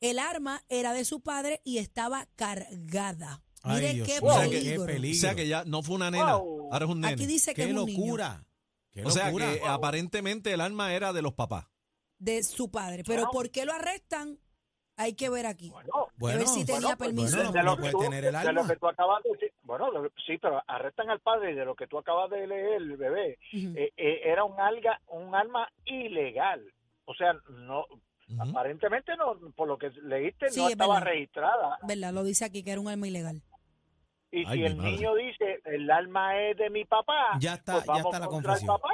El 0.00 0.18
arma 0.18 0.64
era 0.68 0.92
de 0.92 1.04
su 1.04 1.20
padre 1.20 1.60
y 1.64 1.78
estaba 1.78 2.26
cargada. 2.34 3.44
Ay, 3.62 3.76
Mire 3.80 3.94
Dios 3.94 4.08
qué 4.08 4.20
peligro. 4.20 4.84
O 4.84 5.14
sea 5.14 5.34
que 5.36 5.46
ya 5.46 5.64
no 5.64 5.82
fue 5.84 5.94
una 5.94 6.10
nena, 6.10 6.36
Wow. 6.36 6.72
ahora 6.72 6.84
es 6.84 6.90
un 6.90 7.00
nene. 7.00 7.12
Aquí 7.14 7.26
dice 7.26 7.54
que 7.54 7.62
¡Qué 7.62 7.70
es 7.70 7.76
un 7.76 7.86
niño 7.86 7.98
locura! 8.00 8.44
¡Qué 8.44 8.51
o 9.04 9.10
sea 9.10 9.32
que 9.32 9.60
aparentemente 9.66 10.52
el 10.52 10.60
arma 10.60 10.94
era 10.94 11.12
de 11.12 11.22
los 11.22 11.34
papás. 11.34 11.66
de 12.18 12.42
su 12.44 12.70
padre. 12.70 13.02
Pero 13.04 13.22
Bueno. 13.22 13.30
¿por 13.32 13.50
qué 13.50 13.64
lo 13.64 13.72
arrestan? 13.72 14.38
Hay 14.96 15.14
que 15.14 15.28
ver 15.28 15.46
aquí. 15.46 15.70
Bueno, 15.70 15.88
Bueno, 16.18 16.38
ver 16.38 16.46
si 16.46 16.64
tenía 16.64 16.80
bueno, 16.94 16.98
permiso. 16.98 17.36
bueno, 17.36 17.50
de 17.52 17.58
no 17.58 17.64
lo 17.64 17.76
puede 17.76 17.88
que 17.88 17.92
tú- 17.92 17.98
tener 18.04 18.24
el 18.26 18.32
de 18.32 18.42
lo 18.52 18.60
arma. 18.60 18.68
que 18.68 18.76
tú 18.78 18.86
acabas 18.88 19.22
de 19.24 19.30
decir, 19.32 19.52
bueno, 19.62 19.90
lo- 19.90 20.08
sí, 20.24 20.38
pero 20.40 20.62
arrestan 20.68 21.10
al 21.10 21.18
padre 21.20 21.50
y 21.50 21.54
de 21.56 21.64
lo 21.64 21.74
que 21.74 21.86
tú 21.88 21.98
acabas 21.98 22.30
de 22.30 22.46
leer, 22.46 22.82
bebé, 22.96 23.38
Ujú. 23.52 23.72
eh, 23.76 23.92
eh, 23.96 24.20
era 24.24 24.44
un 24.44 24.60
alga, 24.60 25.00
un 25.08 25.34
arma 25.34 25.68
ilegal. 25.84 26.62
O 27.06 27.14
sea, 27.14 27.32
no, 27.48 27.86
aparentemente 28.38 29.16
no, 29.16 29.36
por 29.56 29.66
lo 29.66 29.78
que 29.78 29.90
leíste, 30.02 30.50
Sí, 30.50 30.60
no 30.60 30.66
es 30.66 30.72
estaba 30.72 30.94
verdad. 31.00 31.10
registrada. 31.12 31.78
¿Verdad? 31.86 32.12
Lo 32.12 32.22
dice 32.22 32.44
aquí 32.44 32.62
que 32.62 32.70
era 32.70 32.80
un 32.80 32.88
arma 32.88 33.08
ilegal. 33.08 33.42
Y 34.32 34.44
Ay, 34.46 34.58
si 34.60 34.64
el 34.64 34.76
madre. 34.76 34.90
niño 34.92 35.14
dice, 35.14 35.60
el 35.66 35.90
arma 35.90 36.40
es 36.40 36.56
de 36.56 36.70
mi 36.70 36.84
papá, 36.86 37.36
Ya 37.38 37.54
está- 37.54 37.74
pues 37.74 37.86
ya 37.86 37.96
está 38.02 38.18
la 38.18 38.26
contra 38.26 38.54
el 38.54 38.58
confesión. 38.60 38.80
papá. 38.80 38.88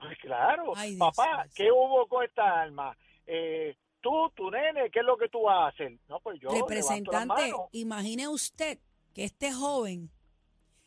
Pues 0.00 0.18
claro, 0.18 0.72
Ay, 0.76 0.94
Dios 0.96 0.98
papá, 0.98 1.42
mío. 1.44 1.52
¿qué 1.54 1.72
hubo 1.72 2.06
con 2.08 2.24
esta 2.24 2.60
arma? 2.62 2.96
Eh, 3.26 3.76
tú, 4.00 4.10
tu 4.34 4.50
nene, 4.50 4.90
¿qué 4.92 4.98
es 5.00 5.04
lo 5.06 5.16
que 5.16 5.28
tú 5.28 5.42
vas 5.42 5.58
a 5.64 5.66
hacer? 5.68 5.98
No, 6.08 6.18
pues 6.20 6.40
yo 6.40 6.50
Representante, 6.50 7.52
imagine 7.72 8.28
usted 8.28 8.78
que 9.14 9.24
este 9.24 9.52
joven 9.52 10.10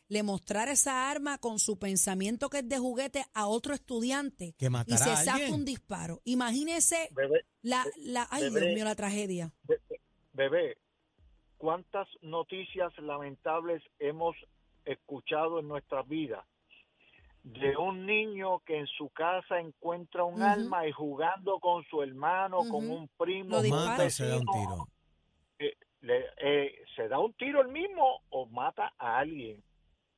le 0.08 0.22
mostrara 0.22 0.72
esa 0.72 1.10
arma 1.10 1.38
con 1.38 1.58
su 1.58 1.78
pensamiento 1.78 2.50
que 2.50 2.58
es 2.58 2.68
de 2.68 2.78
juguete 2.78 3.24
a 3.32 3.46
otro 3.46 3.72
estudiante 3.72 4.54
Que 4.58 4.66
y 4.86 4.96
se 4.98 5.10
a 5.10 5.16
saca 5.16 5.50
un 5.50 5.64
disparo. 5.64 6.20
Imagínese 6.24 7.08
Bebé, 7.12 7.46
la, 7.62 7.86
la, 7.96 8.26
ay 8.30 8.42
Dios 8.42 8.54
bebé. 8.54 8.74
mío, 8.74 8.84
la 8.84 8.94
tragedia. 8.94 9.52
bebé, 10.34 10.76
¿cuántas 11.66 12.08
noticias 12.22 12.92
lamentables 12.98 13.80
hemos 14.00 14.34
escuchado 14.84 15.60
en 15.60 15.68
nuestras 15.68 16.08
vidas? 16.08 16.44
De 17.44 17.76
un 17.76 18.04
niño 18.04 18.58
que 18.66 18.78
en 18.78 18.88
su 18.88 19.10
casa 19.10 19.60
encuentra 19.60 20.24
un 20.24 20.42
arma 20.42 20.88
y 20.88 20.90
jugando 20.92 21.60
con 21.60 21.84
su 21.84 22.02
hermano, 22.02 22.58
con 22.68 22.84
Ujú. 22.86 22.94
un 22.94 23.08
primo, 23.16 23.50
Lo 23.58 23.62
con. 23.62 23.70
Mata 23.70 24.06
o 24.06 24.10
se 24.10 24.26
da 24.26 24.38
un 24.38 24.46
tiro. 24.46 24.88
eh, 25.60 25.76
le- 26.00 26.26
eh, 26.38 26.74
se 26.96 27.06
da 27.06 27.20
un 27.20 27.32
tiro 27.34 27.60
el 27.62 27.68
mismo 27.68 28.22
o 28.30 28.46
mata 28.46 28.92
a 28.98 29.18
alguien. 29.20 29.62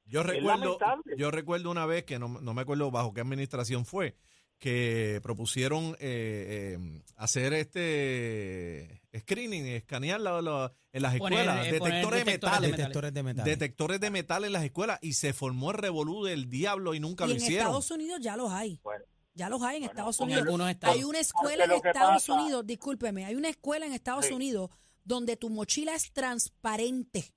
Yo 0.06 0.20
Es 0.22 0.26
recuerdo, 0.28 0.78
lamentable. 0.78 1.14
yo 1.18 1.30
recuerdo 1.30 1.70
una 1.70 1.84
vez 1.84 2.04
que 2.04 2.18
no, 2.18 2.28
no 2.40 2.54
me 2.54 2.62
acuerdo 2.62 2.90
bajo 2.90 3.12
qué 3.12 3.20
administración 3.20 3.84
fue, 3.84 4.16
que 4.64 5.20
propusieron 5.22 5.94
eh, 6.00 6.78
eh, 6.78 7.02
hacer 7.16 7.52
este 7.52 9.02
screening, 9.14 9.66
escanear 9.66 10.18
la- 10.22 10.40
la- 10.40 10.72
en 10.90 11.02
las 11.02 11.18
Poner, 11.18 11.40
escuelas, 11.40 11.66
eh, 11.66 11.72
detectores 11.72 11.92
de 11.92 12.24
detectores 12.24 12.24
metales, 12.24 12.70
de 12.70 12.76
Detectores 12.78 13.12
de 13.14 13.22
metal. 13.22 13.44
detectores 13.44 14.00
de 14.00 14.10
metal 14.10 14.44
en 14.46 14.52
las 14.54 14.64
escuelas 14.64 14.98
y 15.02 15.12
se 15.12 15.34
formó 15.34 15.72
el 15.72 15.76
revolú 15.76 16.24
del 16.24 16.48
diablo 16.48 16.94
y 16.94 17.00
nunca 17.00 17.24
Y 17.24 17.28
lo 17.28 17.34
en 17.34 17.42
hicieron. 17.42 17.66
Estados 17.66 17.90
Unidos 17.90 18.20
ya 18.22 18.38
los 18.38 18.50
hay. 18.52 18.80
Bueno, 18.82 19.04
Ya 19.34 19.50
los 19.50 19.60
hay 19.62 19.76
en 19.76 19.82
Bueno, 19.82 19.90
Estados 19.92 20.20
Unidos. 20.20 20.42
algunos 20.44 20.70
estados. 20.70 20.96
Hay 20.96 21.04
una 21.04 21.18
escuela 21.20 21.64
en 21.64 21.70
Estados 21.72 22.24
pasa- 22.26 22.32
Unidos, 22.32 22.66
discúlpeme, 22.66 23.24
hay 23.26 23.34
una 23.34 23.50
escuela 23.50 23.84
en 23.84 23.92
Estados 23.92 24.26
Sí. 24.26 24.32
Unidos 24.32 24.70
donde 25.04 25.36
tu 25.36 25.50
mochila 25.50 25.94
es 25.94 26.10
transparente. 26.12 27.34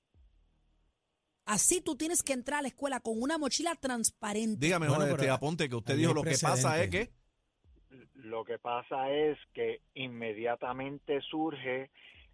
Así 1.44 1.80
tú 1.80 1.96
tienes 1.96 2.22
que 2.22 2.34
entrar 2.34 2.58
a 2.60 2.62
la 2.62 2.68
escuela 2.68 3.00
con 3.00 3.20
una 3.22 3.36
mochila 3.38 3.74
transparente. 3.74 4.64
Dígame, 4.64 4.88
Bueno, 4.88 5.06
este 5.06 5.28
aponte 5.30 5.68
que 5.68 5.74
usted 5.76 5.96
dijo, 5.96 6.12
lo 6.14 6.22
que 6.22 6.36
pasa 6.38 6.82
es 6.82 6.90
que 6.90 7.10
lo 8.28 8.44
que 8.44 8.58
pasa 8.58 9.10
es 9.10 9.38
que 9.52 9.80
inmediatamente 9.94 11.20
surge 11.22 11.90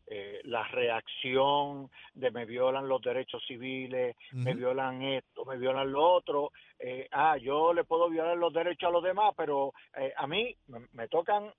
eh, 0.06 0.40
la 0.44 0.62
reacción 0.68 1.90
de 2.12 2.30
me 2.30 2.44
violan 2.44 2.88
los 2.88 3.00
derechos 3.00 3.42
civiles, 3.46 4.14
me 4.32 4.54
violan 4.54 5.00
esto, 5.02 5.44
me 5.46 5.56
violan 5.56 5.90
lo 5.90 6.02
otro. 6.02 6.52
eh, 6.78 7.08
ah, 7.10 7.36
yo 7.38 7.72
le 7.72 7.84
puedo 7.84 8.10
violar 8.10 8.36
los 8.36 8.52
derechos 8.52 8.88
a 8.88 8.92
los 8.92 9.02
demás, 9.02 9.32
pero 9.36 9.72
eh, 9.96 10.12
a 10.16 10.26
mí 10.26 10.54
me, 10.66 10.80
me 10.92 11.08
tocan, 11.08 11.50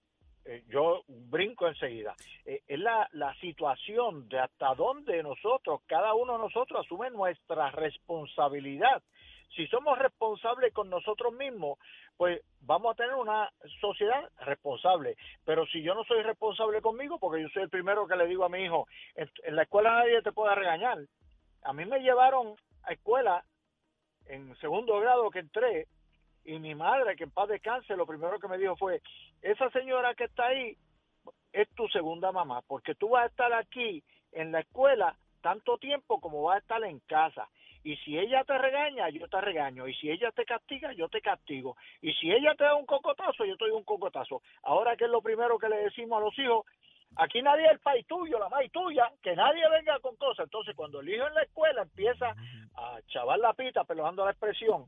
eh, 0.46 0.64
yo 0.68 1.02
brinco 1.08 1.68
enseguida. 1.68 2.14
Eh, 2.46 2.62
es 2.68 2.80
la, 2.80 3.10
la 3.14 3.34
situación 3.40 4.30
de 4.30 4.40
hasta 4.40 4.76
dónde 4.76 5.24
nosotros, 5.24 5.82
cada 5.88 6.14
uno 6.14 6.34
de 6.34 6.40
nosotros 6.40 6.86
asume 6.86 7.10
nuestra 7.10 7.72
responsabilidad. 7.72 9.02
Si 9.56 9.68
somos 9.68 9.98
responsables 9.98 10.74
con 10.74 10.90
nosotros 10.90 11.34
mismos, 11.34 11.80
pues 12.18 12.42
vamos 12.62 12.94
a 12.94 12.96
tener 12.96 13.16
una 13.16 13.52
sociedad 13.80 14.30
responsable. 14.40 15.16
Pero 15.44 15.66
si 15.68 15.82
yo 15.82 15.96
no 15.96 16.04
soy 16.04 16.22
responsable 16.24 16.82
conmigo, 16.82 17.20
porque 17.20 17.42
yo 17.42 17.50
soy 17.50 17.64
el 17.64 17.70
primero 17.70 18.08
que 18.08 18.16
le 18.16 18.28
digo 18.28 18.46
a 18.46 18.50
mi 18.50 18.64
hijo, 18.64 18.88
en, 19.16 19.56
la 19.56 19.64
escuela 19.64 19.92
nadie 19.92 20.22
te 20.22 20.32
puede 20.32 20.56
regañar. 20.56 21.00
A 21.64 21.74
mí 21.74 21.86
me 21.86 22.00
llevaron 22.00 22.56
a 22.84 22.94
escuela 22.94 23.44
en 24.28 24.56
segundo 24.58 25.00
grado 25.00 25.30
que 25.30 25.40
entré 25.40 25.88
y 26.44 26.60
mi 26.60 26.76
madre, 26.76 27.16
que 27.16 27.24
en 27.24 27.32
paz 27.32 27.50
descanse, 27.50 27.96
lo 27.96 28.06
primero 28.06 28.40
que 28.40 28.48
me 28.48 28.58
dijo 28.58 28.76
fue, 28.76 29.02
esa 29.42 29.70
señora 29.72 30.14
que 30.14 30.26
está 30.26 30.48
ahí 30.48 30.78
es 31.52 31.68
tu 31.70 31.88
segunda 31.88 32.32
mamá, 32.32 32.62
porque 32.68 32.96
tú 32.96 33.10
vas 33.10 33.24
a 33.24 33.28
estar 33.28 33.54
aquí 33.54 34.04
en 34.32 34.52
la 34.52 34.60
escuela 34.60 35.18
tanto 35.42 35.78
tiempo 35.78 36.20
como 36.20 36.44
vas 36.44 36.56
a 36.56 36.60
estar 36.60 36.84
en 36.84 37.00
casa. 37.02 37.48
Y 37.86 37.98
si 37.98 38.18
ella 38.18 38.44
te 38.44 38.58
regaña, 38.58 39.10
yo 39.10 39.28
te 39.28 39.40
regaño. 39.40 39.88
Y 39.88 39.94
si 39.94 40.10
ella 40.10 40.32
te 40.32 40.44
castiga, 40.44 40.92
yo 40.94 41.08
te 41.08 41.22
castigo. 41.22 41.78
Y 42.02 42.12
si 42.14 42.32
ella 42.32 42.56
te 42.56 42.64
da 42.64 42.74
un 42.74 42.88
cocotazo, 42.88 43.46
yo 43.46 43.56
te 43.58 43.66
doy 43.66 43.76
un 43.78 43.84
cocotazo. 43.84 44.42
Ahora, 44.64 44.98
que 44.98 45.06
es 45.06 45.12
lo 45.12 45.22
primero 45.22 45.60
que 45.60 45.70
le 45.70 45.78
decimos 45.78 46.18
a 46.18 46.26
los 46.26 46.38
hijos? 46.40 46.66
Aquí 47.18 47.44
nadie 47.44 47.66
es 47.66 47.74
el 47.74 47.80
país 47.80 48.06
tuyo, 48.08 48.40
la 48.40 48.50
maíz 48.50 48.72
tuya, 48.72 49.12
que 49.22 49.36
nadie 49.36 49.70
venga 49.70 50.00
con 50.00 50.16
cosas. 50.16 50.46
Entonces, 50.46 50.76
cuando 50.76 51.00
el 51.00 51.10
hijo 51.10 51.28
en 51.28 51.36
la 51.36 51.44
escuela 51.44 51.84
empieza 51.84 52.36
a 52.76 53.00
chavar 53.08 53.38
la 53.38 53.54
pita, 53.54 53.84
pelojando 53.84 54.26
la 54.26 54.32
expresión, 54.32 54.88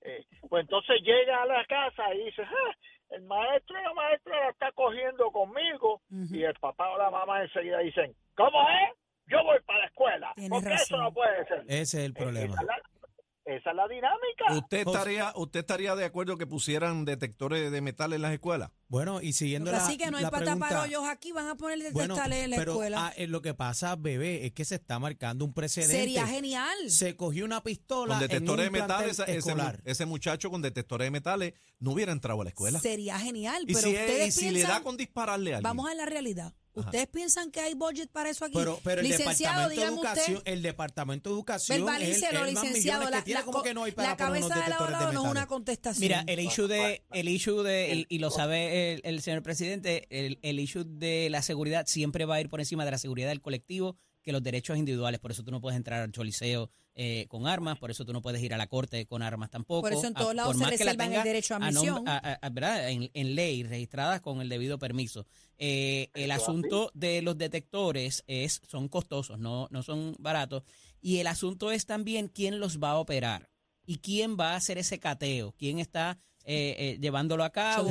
eh, 0.00 0.24
pues 0.48 0.62
entonces 0.62 1.02
llega 1.02 1.42
a 1.42 1.46
la 1.46 1.66
casa 1.66 2.14
y 2.14 2.24
dice, 2.24 2.42
"Ah, 2.44 2.74
el 3.10 3.22
maestro 3.24 3.80
la 3.82 3.92
maestra 3.92 4.40
la 4.40 4.48
está 4.48 4.72
cogiendo 4.72 5.30
conmigo 5.30 6.00
y 6.34 6.44
el 6.44 6.54
papá 6.54 6.90
o 6.92 6.98
la 6.98 7.10
mamá 7.10 7.42
enseguida 7.42 7.78
dicen, 7.80 8.14
¿cómo 8.34 8.62
es? 8.70 8.97
Yo 9.30 9.42
voy 9.44 9.58
para 9.66 9.80
la 9.80 9.86
escuela, 9.86 10.32
Tienes 10.34 10.50
porque 10.50 10.74
eso 10.74 10.96
no 10.96 11.12
puede 11.12 11.46
ser. 11.46 11.64
Ese 11.66 11.98
es 11.98 12.04
el 12.04 12.14
problema. 12.14 12.54
Esa 12.54 12.62
es 12.62 12.66
la, 12.66 13.54
esa 13.56 13.70
es 13.70 13.76
la 13.76 13.88
dinámica. 13.88 14.52
¿Usted 14.52 14.86
estaría, 14.86 15.32
¿Usted 15.34 15.60
estaría 15.60 15.96
de 15.96 16.04
acuerdo 16.04 16.36
que 16.36 16.46
pusieran 16.46 17.06
detectores 17.06 17.70
de 17.70 17.80
metal 17.80 18.12
en 18.12 18.20
las 18.22 18.32
escuelas? 18.32 18.70
Bueno, 18.88 19.22
y 19.22 19.32
siguiendo 19.32 19.70
la, 19.70 19.78
Así 19.78 19.96
que 19.96 20.10
no 20.10 20.18
hay 20.18 20.24
la 20.24 20.30
para 20.30 20.44
pregunta, 20.44 20.68
tapar 20.68 20.84
hoyos 20.86 21.04
aquí, 21.06 21.32
van 21.32 21.48
a 21.48 21.54
poner 21.56 21.78
bueno, 21.92 22.14
detectores 22.14 22.44
en 22.44 22.50
la 22.50 22.56
pero 22.56 22.72
escuela. 22.72 23.06
ah, 23.06 23.12
eh, 23.16 23.26
lo 23.26 23.40
que 23.40 23.54
pasa, 23.54 23.96
bebé, 23.96 24.46
es 24.46 24.52
que 24.52 24.66
se 24.66 24.74
está 24.74 24.98
marcando 24.98 25.46
un 25.46 25.54
precedente. 25.54 25.96
Sería 25.96 26.26
genial. 26.26 26.76
Se 26.88 27.16
cogió 27.16 27.44
una 27.46 27.62
pistola 27.62 28.14
Con 28.14 28.20
detectores 28.20 28.64
de 28.64 28.66
en 28.66 28.74
un 28.74 28.80
metales, 28.80 29.16
plantel 29.16 29.82
ese, 29.84 30.06
muchacho 30.06 30.50
con 30.50 30.60
detectores 30.60 31.06
de 31.06 31.10
metales 31.10 31.54
no 31.80 31.92
hubiera 31.92 32.12
entrado 32.12 32.40
a 32.42 32.44
la 32.44 32.50
escuela. 32.50 32.80
Sería 32.80 33.18
genial. 33.18 33.62
Y 33.66 33.74
pero 33.74 33.88
si, 33.88 33.94
ustedes 33.94 34.28
y 34.36 34.40
si 34.40 34.50
le 34.50 34.62
da 34.62 34.82
con 34.82 34.96
dispararle 34.96 35.54
a 35.54 35.56
alguien. 35.58 35.68
vamos 35.68 35.90
a 35.90 35.94
la 35.94 36.04
realidad. 36.04 36.52
¿Ustedes 36.78 37.06
piensan 37.08 37.50
que 37.50 37.60
hay 37.60 37.74
budget 37.74 38.10
para 38.10 38.30
eso 38.30 38.44
aquí? 38.44 38.54
Pero, 38.56 38.80
pero 38.82 39.00
el 39.00 39.08
licenciado, 39.08 39.68
departamento 39.68 39.80
de 39.80 40.08
educación, 40.08 40.36
usted. 40.38 40.52
el 40.52 40.62
departamento 40.62 41.30
de 41.30 41.34
educación 41.36 41.78
el, 41.78 41.84
Verbalícelo, 41.84 42.44
el 42.44 42.54
licenciado. 42.54 43.10
La, 43.10 43.24
tiene, 43.24 43.40
la 43.40 43.44
como 43.44 43.58
co- 43.58 43.64
que 43.64 43.74
no 43.74 43.84
hay 43.84 43.92
para 43.92 44.10
la 44.10 44.16
cabeza 44.16 44.54
de 44.54 44.72
abogado 44.72 45.12
no 45.12 45.24
es 45.24 45.30
una 45.30 45.46
contestación. 45.46 46.00
Mira, 46.02 46.24
el 46.26 46.40
issue 46.40 46.66
de, 46.68 47.02
el 47.12 47.28
issue 47.28 47.62
de, 47.62 48.06
y, 48.08 48.14
y 48.16 48.18
lo 48.18 48.30
sabe 48.30 48.94
el, 48.94 49.00
el 49.04 49.22
señor 49.22 49.42
presidente, 49.42 50.06
el, 50.10 50.38
el 50.42 50.60
issue 50.60 50.84
de 50.84 51.28
la 51.30 51.42
seguridad 51.42 51.86
siempre 51.86 52.24
va 52.24 52.36
a 52.36 52.40
ir 52.40 52.48
por 52.48 52.60
encima 52.60 52.84
de 52.84 52.90
la 52.92 52.98
seguridad 52.98 53.28
del 53.28 53.40
colectivo 53.40 53.96
que 54.28 54.32
los 54.32 54.42
derechos 54.42 54.76
individuales. 54.76 55.20
Por 55.20 55.30
eso 55.30 55.42
tú 55.42 55.50
no 55.50 55.58
puedes 55.60 55.76
entrar 55.78 56.02
al 56.02 56.12
choliseo 56.12 56.70
eh, 56.94 57.24
con 57.28 57.46
armas, 57.46 57.78
por 57.78 57.90
eso 57.90 58.04
tú 58.04 58.12
no 58.12 58.20
puedes 58.20 58.42
ir 58.42 58.52
a 58.52 58.58
la 58.58 58.66
corte 58.66 59.06
con 59.06 59.22
armas 59.22 59.50
tampoco. 59.50 59.80
Por 59.82 59.92
eso 59.94 60.06
en 60.06 60.12
Ah, 60.16 60.20
todos 60.20 60.34
lados 60.34 60.56
se 60.56 60.62
más 60.62 60.72
que 60.72 60.84
la 60.84 60.92
reservan 60.92 61.12
el 61.14 61.22
derecho 61.22 61.54
a 61.54 61.58
nom- 61.60 61.62
admisión. 61.68 62.08
a- 62.08 62.38
a- 62.42 62.48
¿verdad? 62.50 62.90
En, 62.90 63.10
en 63.14 63.34
ley, 63.34 63.62
registradas 63.62 64.20
con 64.20 64.40
el 64.42 64.48
debido 64.50 64.78
permiso. 64.78 65.24
Eh, 65.56 66.10
el 66.14 66.30
asunto 66.30 66.90
de 66.94 67.22
los 67.22 67.38
detectores 67.38 68.22
es 68.26 68.60
son 68.68 68.88
costosos, 68.88 69.38
no, 69.38 69.66
no 69.70 69.82
son 69.82 70.14
baratos. 70.18 70.64
Y 71.00 71.18
el 71.18 71.26
asunto 71.28 71.70
es 71.72 71.86
también 71.86 72.28
quién 72.28 72.60
los 72.60 72.78
va 72.78 72.90
a 72.90 72.98
operar 72.98 73.48
y 73.86 73.98
quién 73.98 74.36
va 74.38 74.52
a 74.52 74.56
hacer 74.56 74.76
ese 74.76 74.98
cateo, 75.00 75.54
quién 75.56 75.78
está 75.78 76.18
eh, 76.50 76.74
eh, 76.78 76.98
llevándolo 76.98 77.44
a 77.44 77.50
cabo 77.50 77.86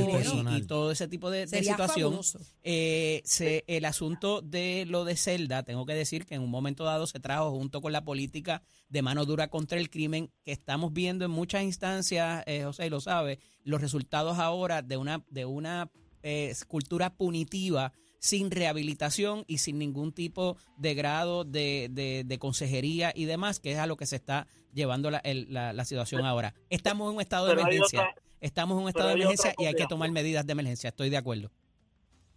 y- 0.58 0.62
todo 0.68 0.92
ese 0.92 1.08
tipo 1.08 1.30
de, 1.30 1.46
de 1.46 1.60
situación. 1.86 2.12
Eh, 2.64 3.22
se- 3.24 3.64
el 3.68 3.86
asunto 3.86 4.42
de 4.42 4.86
lo 4.88 5.06
de 5.06 5.16
Zelda, 5.16 5.62
tengo 5.62 5.86
que 5.86 5.94
decir 5.94 6.26
que 6.26 6.34
en 6.34 6.42
un 6.42 6.50
momento 6.50 6.84
dado 6.84 7.06
se 7.06 7.20
trajo 7.20 7.52
junto 7.52 7.82
con 7.82 7.92
la 7.92 8.04
política 8.04 8.64
de 8.90 9.02
mano 9.04 9.26
dura 9.26 9.50
contra 9.50 9.78
el 9.78 9.92
crimen 9.92 10.32
que 10.44 10.52
estamos 10.54 10.92
viendo 10.92 11.24
en 11.24 11.30
muchas 11.32 11.62
instancias, 11.62 12.44
eh, 12.48 12.64
José 12.64 12.90
lo 12.90 13.00
sabe, 13.00 13.38
los 13.64 13.80
resultados 13.80 14.40
ahora 14.40 14.82
de 14.82 14.98
una, 14.98 15.24
de 15.30 15.46
una 15.46 15.92
eh, 16.24 16.54
cultura 16.68 17.16
punitiva 17.16 17.94
sin 18.20 18.50
rehabilitación 18.50 19.44
y 19.48 19.60
sin 19.60 19.78
ningún 19.78 20.12
tipo 20.12 20.58
de 20.78 20.96
grado 20.96 21.44
de, 21.46 21.90
de- 21.92 22.24
de 22.26 22.40
consejería 22.40 23.14
y 23.16 23.26
demás, 23.26 23.60
que 23.60 23.74
es 23.74 23.78
a 23.78 23.86
lo 23.86 23.96
que 23.98 24.08
se 24.08 24.16
está 24.16 24.48
llevando 24.74 25.12
la, 25.12 25.20
el- 25.20 25.54
la- 25.54 25.74
la 25.74 25.86
situación 25.86 26.26
ahora. 26.26 26.56
Estamos 26.72 27.10
en 27.12 27.16
un 27.18 27.22
estado 27.22 27.46
de 27.46 27.54
emergencia. 27.62 28.00
otra- 28.10 28.22
Estamos 28.42 28.78
en 28.78 28.84
un 28.84 28.90
estado 28.90 29.10
de 29.10 29.14
emergencia 29.16 29.54
y 29.58 29.66
hay 29.66 29.74
que 29.74 29.88
tomar 29.88 30.12
medidas 30.12 30.46
de 30.46 30.52
emergencia. 30.54 30.90
Estoy 30.90 31.10
de 31.10 31.18
acuerdo. 31.18 31.50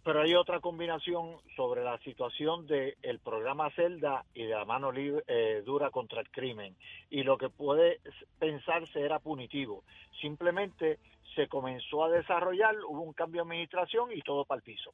Pero 0.03 0.21
hay 0.21 0.33
otra 0.33 0.59
combinación 0.59 1.37
sobre 1.55 1.83
la 1.83 1.99
situación 1.99 2.65
del 2.65 2.95
el 3.03 3.19
programa 3.19 3.69
Celda 3.75 4.25
y 4.33 4.43
de 4.45 4.49
la 4.55 4.65
mano 4.65 4.91
libre- 4.91 5.23
eh, 5.27 5.61
dura 5.63 5.91
contra 5.91 6.21
el 6.21 6.29
crimen. 6.31 6.75
Y 7.11 7.21
lo 7.21 7.37
que 7.37 7.49
puede 7.49 7.99
pensarse 8.39 8.99
era 8.99 9.19
punitivo. 9.19 9.83
Simplemente 10.19 10.97
se 11.35 11.47
comenzó 11.47 12.03
a 12.03 12.09
desarrollar, 12.09 12.75
hubo 12.87 13.01
un 13.01 13.13
cambio 13.13 13.43
de 13.43 13.49
administración 13.49 14.09
y 14.11 14.21
todo 14.21 14.43
para 14.43 14.57
el 14.57 14.63
piso. 14.63 14.91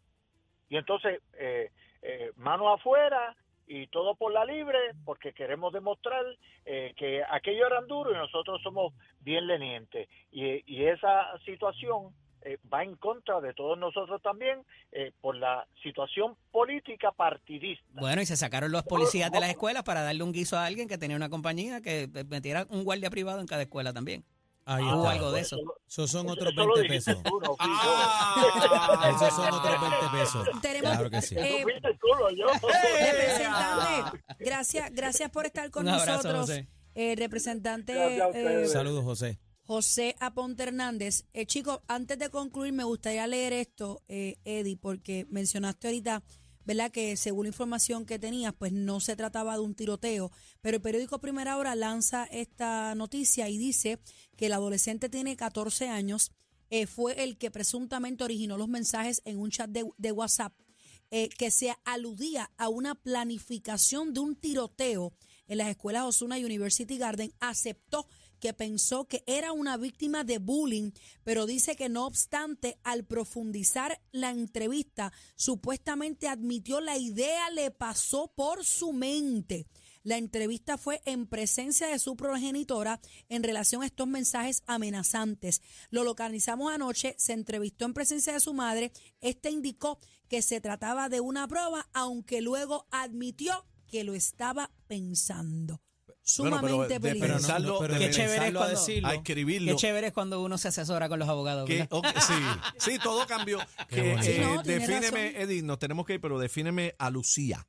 Y 0.69 0.75
entonces, 0.75 1.21
eh, 1.39 1.71
eh, 2.01 2.31
mano 2.35 2.73
afuera 2.73 3.33
y 3.67 3.87
todo 3.87 4.15
por 4.15 4.31
la 4.31 4.45
libre, 4.45 4.79
porque 5.05 5.33
queremos 5.33 5.73
demostrar 5.73 6.23
eh, 6.65 6.93
que 6.95 7.21
aquello 7.29 7.67
eran 7.67 7.87
duros 7.87 8.13
y 8.15 8.17
nosotros 8.17 8.61
somos 8.63 8.93
bien 9.19 9.45
lenientes. 9.45 10.07
Y, 10.31 10.63
y 10.65 10.85
esa 10.85 11.37
situación 11.45 12.13
eh, 12.43 12.57
va 12.71 12.83
en 12.83 12.95
contra 12.95 13.41
de 13.41 13.53
todos 13.53 13.77
nosotros 13.77 14.21
también 14.21 14.63
eh, 14.93 15.11
por 15.19 15.35
la 15.35 15.67
situación 15.83 16.37
política 16.51 17.11
partidista. 17.11 17.83
Bueno, 17.89 18.21
y 18.21 18.25
se 18.25 18.37
sacaron 18.37 18.71
los 18.71 18.83
policías 18.83 19.31
de 19.31 19.39
las 19.41 19.49
escuelas 19.49 19.83
para 19.83 20.01
darle 20.01 20.23
un 20.23 20.31
guiso 20.31 20.57
a 20.57 20.65
alguien 20.65 20.87
que 20.87 20.97
tenía 20.97 21.17
una 21.17 21.29
compañía 21.29 21.81
que 21.81 22.07
metiera 22.29 22.65
un 22.69 22.85
guardia 22.85 23.09
privado 23.09 23.41
en 23.41 23.47
cada 23.47 23.63
escuela 23.63 23.91
también. 23.91 24.23
Ahí 24.69 24.83
está. 24.85 25.11
algo 25.11 25.31
de 25.31 25.41
eso. 25.41 25.57
Esos 25.87 26.11
son 26.11 26.29
otros 26.29 26.51
eso 26.51 26.61
lo 26.65 26.73
20 26.75 26.81
dijiste 26.93 27.13
pesos. 27.15 27.23
Ah. 27.59 29.11
Esos 29.15 29.33
son 29.35 29.53
otros 29.53 29.81
20 29.81 29.97
pesos. 30.17 30.47
Tenemos- 30.61 30.91
Claro 30.91 31.09
que 31.09 31.21
sí. 31.21 31.35
Eh. 31.37 31.63
Representante, 33.11 34.23
gracias, 34.39 34.91
gracias 34.93 35.29
por 35.31 35.45
estar 35.45 35.69
con 35.71 35.83
Un 35.83 35.89
abrazo, 35.93 36.11
nosotros. 36.33 36.39
José. 36.41 36.67
Eh, 36.95 37.15
representante 37.15 37.93
eh. 38.63 38.67
Saludos, 38.67 39.03
José. 39.03 39.39
José 39.65 40.15
Aponte 40.19 40.63
Hernández. 40.63 41.25
Eh, 41.33 41.45
chicos, 41.45 41.81
antes 41.87 42.17
de 42.17 42.29
concluir, 42.29 42.73
me 42.73 42.83
gustaría 42.83 43.27
leer 43.27 43.53
esto, 43.53 44.01
eh, 44.07 44.37
Eddie, 44.45 44.77
porque 44.77 45.25
mencionaste 45.29 45.87
ahorita, 45.87 46.23
¿verdad? 46.67 46.91
Que 46.91 47.15
según 47.15 47.45
la 47.45 47.51
información 47.51 48.05
que 48.05 48.19
tenías, 48.19 48.53
pues 48.53 48.73
no 48.73 48.99
se 48.99 49.15
trataba 49.15 49.53
de 49.53 49.61
un 49.61 49.73
tiroteo. 49.73 50.31
Pero 50.59 50.75
el 50.75 50.81
periódico 50.81 51.19
Primera 51.19 51.57
Hora 51.57 51.75
lanza 51.75 52.25
esta 52.25 52.93
noticia 52.93 53.47
y 53.47 53.57
dice 53.57 53.99
que 54.35 54.47
el 54.47 54.53
adolescente 54.53 55.07
tiene 55.07 55.37
14 55.37 55.87
años, 55.87 56.33
eh, 56.69 56.85
fue 56.85 57.23
el 57.23 57.37
que 57.37 57.51
presuntamente 57.51 58.25
originó 58.25 58.57
los 58.57 58.67
mensajes 58.67 59.21
en 59.23 59.39
un 59.39 59.49
chat 59.49 59.69
de, 59.69 60.11
WhatsApp 60.11 60.53
eh, 61.09 61.29
que 61.29 61.51
se 61.51 61.73
aludía 61.85 62.51
a 62.57 62.67
una 62.67 62.95
planificación 62.95 64.13
de 64.13 64.19
un 64.19 64.35
tiroteo 64.35 65.13
en 65.47 65.59
las 65.59 65.69
escuelas 65.69 66.03
Osuna 66.03 66.37
y 66.37 66.43
University 66.43 66.97
Garden, 66.97 67.31
aceptó 67.39 68.07
que 68.39 68.53
pensó 68.53 69.05
que 69.05 69.23
era 69.27 69.51
una 69.51 69.77
víctima 69.77 70.23
de 70.23 70.37
bullying, 70.37 70.91
pero 71.23 71.45
dice 71.45 71.75
que 71.75 71.89
no 71.89 72.05
obstante, 72.05 72.79
al 72.83 73.05
profundizar 73.05 74.01
la 74.11 74.31
entrevista, 74.31 75.11
supuestamente 75.35 76.27
admitió 76.27 76.81
la 76.81 76.97
idea 76.97 77.49
le 77.49 77.71
pasó 77.71 78.31
por 78.35 78.65
su 78.65 78.93
mente. 78.93 79.67
La 80.03 80.17
entrevista 80.17 80.77
fue 80.77 81.01
en 81.03 81.27
presencia 81.27 81.87
de 81.87 81.99
su 81.99 82.15
progenitora 82.15 83.01
en 83.27 83.43
relación 83.43 83.83
a 83.83 83.87
estos 83.87 84.07
mensajes 84.07 84.63
amenazantes. 84.65 85.61
Lo 85.89 86.05
localizamos 86.05 86.71
anoche, 86.71 87.13
se 87.17 87.33
entrevistó 87.33 87.83
en 87.83 87.93
presencia 87.93 88.31
de 88.31 88.39
su 88.39 88.53
madre. 88.53 88.93
Este 89.19 89.49
indicó 89.49 89.99
que 90.29 90.41
se 90.41 90.61
trataba 90.61 91.09
de 91.09 91.19
una 91.19 91.47
prueba, 91.47 91.89
aunque 91.93 92.41
luego 92.41 92.87
admitió 92.89 93.65
que 93.87 94.05
lo 94.05 94.13
estaba 94.13 94.71
pensando. 94.87 95.81
Bueno, 96.39 96.57
pero 96.61 96.73
Sumamente 96.73 96.93
de 96.95 96.99
peligroso. 96.99 97.33
pensarlo, 97.35 97.79
pero 97.79 97.93
de 97.93 97.99
Qué 97.99 98.09
chévere 98.11 98.31
pensarlo 98.35 98.61
a 98.63 98.67
decirlo. 98.69 99.07
a 99.07 99.15
escribirlo. 99.15 99.71
Qué 99.71 99.77
chévere 99.77 100.07
es 100.07 100.13
cuando 100.13 100.41
uno 100.43 100.57
se 100.57 100.67
asesora 100.67 101.07
con 101.07 101.19
los 101.19 101.29
abogados. 101.29 101.65
Que, 101.67 101.87
sí, 101.87 102.33
sí, 102.91 102.99
todo 103.01 103.25
cambió. 103.27 103.59
Que, 103.87 104.13
eh, 104.13 104.17
Sí, 104.21 104.35
no, 104.41 104.61
tiene 104.63 104.79
defíneme, 104.87 105.31
razón. 105.31 105.41
Eddie, 105.41 105.61
nos 105.63 105.79
tenemos 105.79 106.05
que 106.05 106.15
ir, 106.15 106.21
pero 106.21 106.37
defíneme 106.37 106.95
a 106.97 107.09
Lucía. 107.09 107.65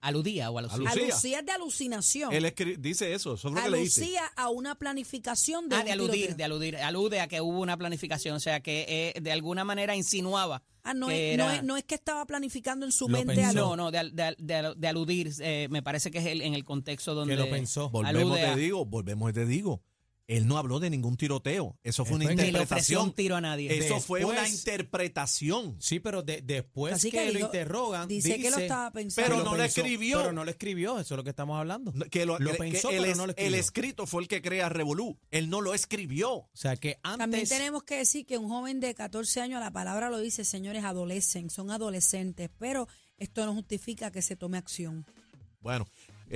Aludía 0.00 0.50
o 0.50 0.58
alusía. 0.58 0.76
Alu- 0.76 0.84
Lucía. 0.84 1.02
Alucía 1.04 1.38
es 1.40 1.46
de 1.46 1.52
alucinación. 1.52 2.32
Él 2.32 2.54
dice 2.78 3.14
eso, 3.14 3.34
eso 3.34 3.48
es 3.48 3.54
lo 3.54 3.62
que 3.62 3.70
le 3.70 3.78
dice. 3.78 4.02
Alucía 4.02 4.26
a 4.36 4.50
una 4.50 4.74
planificación 4.74 5.68
de 5.70 5.76
Ah, 5.76 5.78
un 5.80 5.84
de 5.86 5.92
aludir, 5.92 6.12
tiroteo. 6.12 6.36
de 6.36 6.44
aludir. 6.44 6.76
Alude 6.76 7.20
a 7.20 7.26
que 7.26 7.40
hubo 7.40 7.58
una 7.60 7.76
planificación, 7.78 8.36
o 8.36 8.40
sea, 8.40 8.60
que 8.60 8.84
eh, 9.16 9.20
de 9.20 9.32
alguna 9.32 9.64
manera 9.64 9.96
insinuaba. 9.96 10.62
Ah, 10.86 10.92
no, 10.94 11.10
es, 11.10 11.36
no, 11.38 11.50
es, 11.50 11.62
no 11.64 11.76
es 11.78 11.84
que 11.84 11.94
estaba 11.94 12.26
planificando 12.26 12.84
en 12.84 12.92
su 12.92 13.08
mente 13.08 13.34
pensó. 13.34 13.48
algo. 13.48 13.76
No, 13.76 13.84
no, 13.84 13.90
de, 13.90 13.98
al- 13.98 14.14
de 14.14 14.22
al- 14.22 14.36
de 14.38 14.54
al- 14.54 14.74
de 14.78 14.88
aludir, 14.88 15.32
eh, 15.40 15.66
me 15.70 15.82
parece 15.82 16.10
que 16.10 16.18
es 16.18 16.26
el, 16.26 16.42
en 16.42 16.52
el 16.54 16.64
contexto 16.64 17.14
donde... 17.14 17.34
Que 17.34 17.40
lo 17.42 17.48
pensó. 17.50 17.88
Volvemos, 17.90 18.20
alude 18.36 18.42
a- 18.46 18.54
te 18.54 18.60
digo, 18.60 18.84
volvemos, 18.84 19.32
te 19.32 19.46
digo. 19.46 19.82
Él 20.26 20.46
no 20.46 20.56
habló 20.56 20.80
de 20.80 20.88
ningún 20.88 21.18
tiroteo. 21.18 21.78
Eso 21.82 22.04
fue 22.06 22.16
una 22.16 22.30
Ni 22.30 22.36
le 22.36 22.42
ofreció 22.42 22.48
interpretación. 22.62 23.02
un 23.04 23.12
tiro 23.12 23.36
a 23.36 23.40
nadie. 23.42 23.76
Eso 23.78 24.00
fue 24.00 24.24
una 24.24 24.40
Después- 24.40 24.58
interpretación. 24.58 25.76
Sí, 25.80 26.00
pero 26.00 26.22
de- 26.22 26.40
después 26.40 26.94
Así 26.94 27.10
que, 27.10 27.18
que 27.26 27.32
lo 27.32 27.38
interrogan, 27.40 28.08
dice 28.08 28.38
que 28.38 28.50
lo 28.50 28.56
estaba 28.56 28.90
pensando. 28.90 29.28
Pero 29.28 29.38
lo 29.44 29.50
no 29.50 29.56
le 29.56 29.64
pensó, 29.64 29.80
escribió. 29.82 30.18
Pero 30.20 30.32
no 30.32 30.44
lo 30.44 30.50
escribió, 30.50 30.98
eso 30.98 31.14
es 31.14 31.16
lo 31.18 31.24
que 31.24 31.30
estamos 31.30 31.58
hablando. 31.58 31.92
Que 32.10 32.24
lo, 32.24 32.38
Lo 32.38 32.52
que- 32.52 32.56
pensó, 32.58 32.88
que 32.88 32.96
el, 32.96 33.02
pero 33.02 33.12
es- 33.12 33.18
no 33.18 33.26
lo 33.26 33.32
el 33.32 33.38
escribió. 33.38 33.60
escrito 33.60 34.06
fue 34.06 34.22
el 34.22 34.28
que 34.28 34.40
crea 34.40 34.68
Revolú. 34.70 35.18
Él 35.30 35.50
no 35.50 35.60
lo 35.60 35.74
escribió. 35.74 36.30
O 36.32 36.50
sea 36.54 36.76
que 36.76 36.98
antes... 37.02 37.18
También 37.18 37.46
tenemos 37.48 37.82
que 37.82 37.96
decir 37.98 38.24
que 38.24 38.38
un 38.38 38.48
joven 38.48 38.80
de 38.80 38.94
14 38.94 39.40
años, 39.42 39.60
la 39.60 39.72
palabra 39.72 40.08
lo 40.08 40.18
dice, 40.20 40.44
señores, 40.44 40.84
adolescentes, 40.84 41.52
son 41.52 41.70
adolescentes, 41.70 42.48
pero 42.58 42.88
esto 43.18 43.44
no 43.44 43.52
justifica 43.54 44.10
que 44.10 44.22
se 44.22 44.36
tome 44.36 44.56
acción. 44.56 45.04
Bueno, 45.60 45.86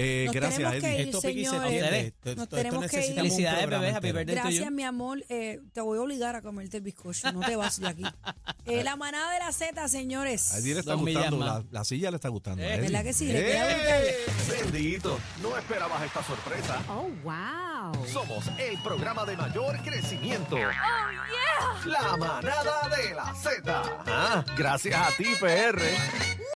Eh, 0.00 0.24
Nos 0.26 0.34
gracias, 0.36 0.56
tenemos 0.58 0.80
que 0.82 0.88
Eddie. 0.88 1.00
ir, 1.02 1.08
Esto 1.08 1.20
pique 1.20 1.40
y 1.40 1.44
se 1.44 1.50
señores. 1.50 1.72
Esto- 2.06 2.28
Nos 2.36 2.42
esto 2.44 2.56
tenemos 2.56 2.86
que 2.86 2.96
ir. 3.04 3.08
un 3.10 3.14
Felicidades, 3.16 3.58
programa 3.60 3.82
bebé. 3.84 3.96
Happy 3.96 4.06
entero. 4.08 4.18
birthday 4.18 4.36
to 4.36 4.42
Gracias, 4.42 4.64
you. 4.64 4.70
mi 4.76 4.82
amor. 4.84 5.24
Eh, 5.28 5.60
te 5.72 5.80
voy 5.80 5.98
a 5.98 6.02
obligar 6.02 6.36
a 6.36 6.42
comerte 6.42 6.76
el 6.76 6.82
bizcocho. 6.84 7.32
No 7.32 7.40
te 7.40 7.56
vas 7.56 7.80
de 7.80 7.88
aquí. 7.88 8.02
Eh, 8.68 8.84
la 8.84 8.96
manada 8.96 9.32
de 9.32 9.38
la 9.38 9.50
Z, 9.50 9.88
señores. 9.88 10.52
A 10.52 10.58
Eddie 10.58 10.74
le 10.74 10.80
está 10.80 10.92
Dos 10.92 11.00
millas 11.02 11.22
gustando, 11.30 11.46
la, 11.46 11.52
más. 11.54 11.64
la 11.70 11.84
silla 11.84 12.10
le 12.10 12.16
está 12.16 12.28
gustando. 12.28 12.62
a 12.62 12.66
Eh, 12.66 12.74
Eddie. 12.74 12.82
¿Verdad 12.82 13.02
que 13.02 13.12
sí? 13.14 13.26
Le 13.28 13.44
queda 13.46 13.72
¡Eh! 14.10 14.14
Bendito, 14.62 15.18
no 15.42 15.56
esperabas 15.56 16.02
esta 16.02 16.22
sorpresa. 16.22 16.82
Oh, 16.90 17.08
wow. 17.24 18.06
Somos 18.12 18.44
el 18.58 18.78
programa 18.82 19.24
de 19.24 19.38
mayor 19.38 19.82
crecimiento. 19.82 20.58
La 21.86 22.16
manada 22.18 22.88
de 22.94 23.14
la 23.14 23.34
Z. 23.34 23.82
Ah, 24.06 24.44
gracias 24.54 25.00
a 25.00 25.16
ti, 25.16 25.24
PR. 25.40 25.80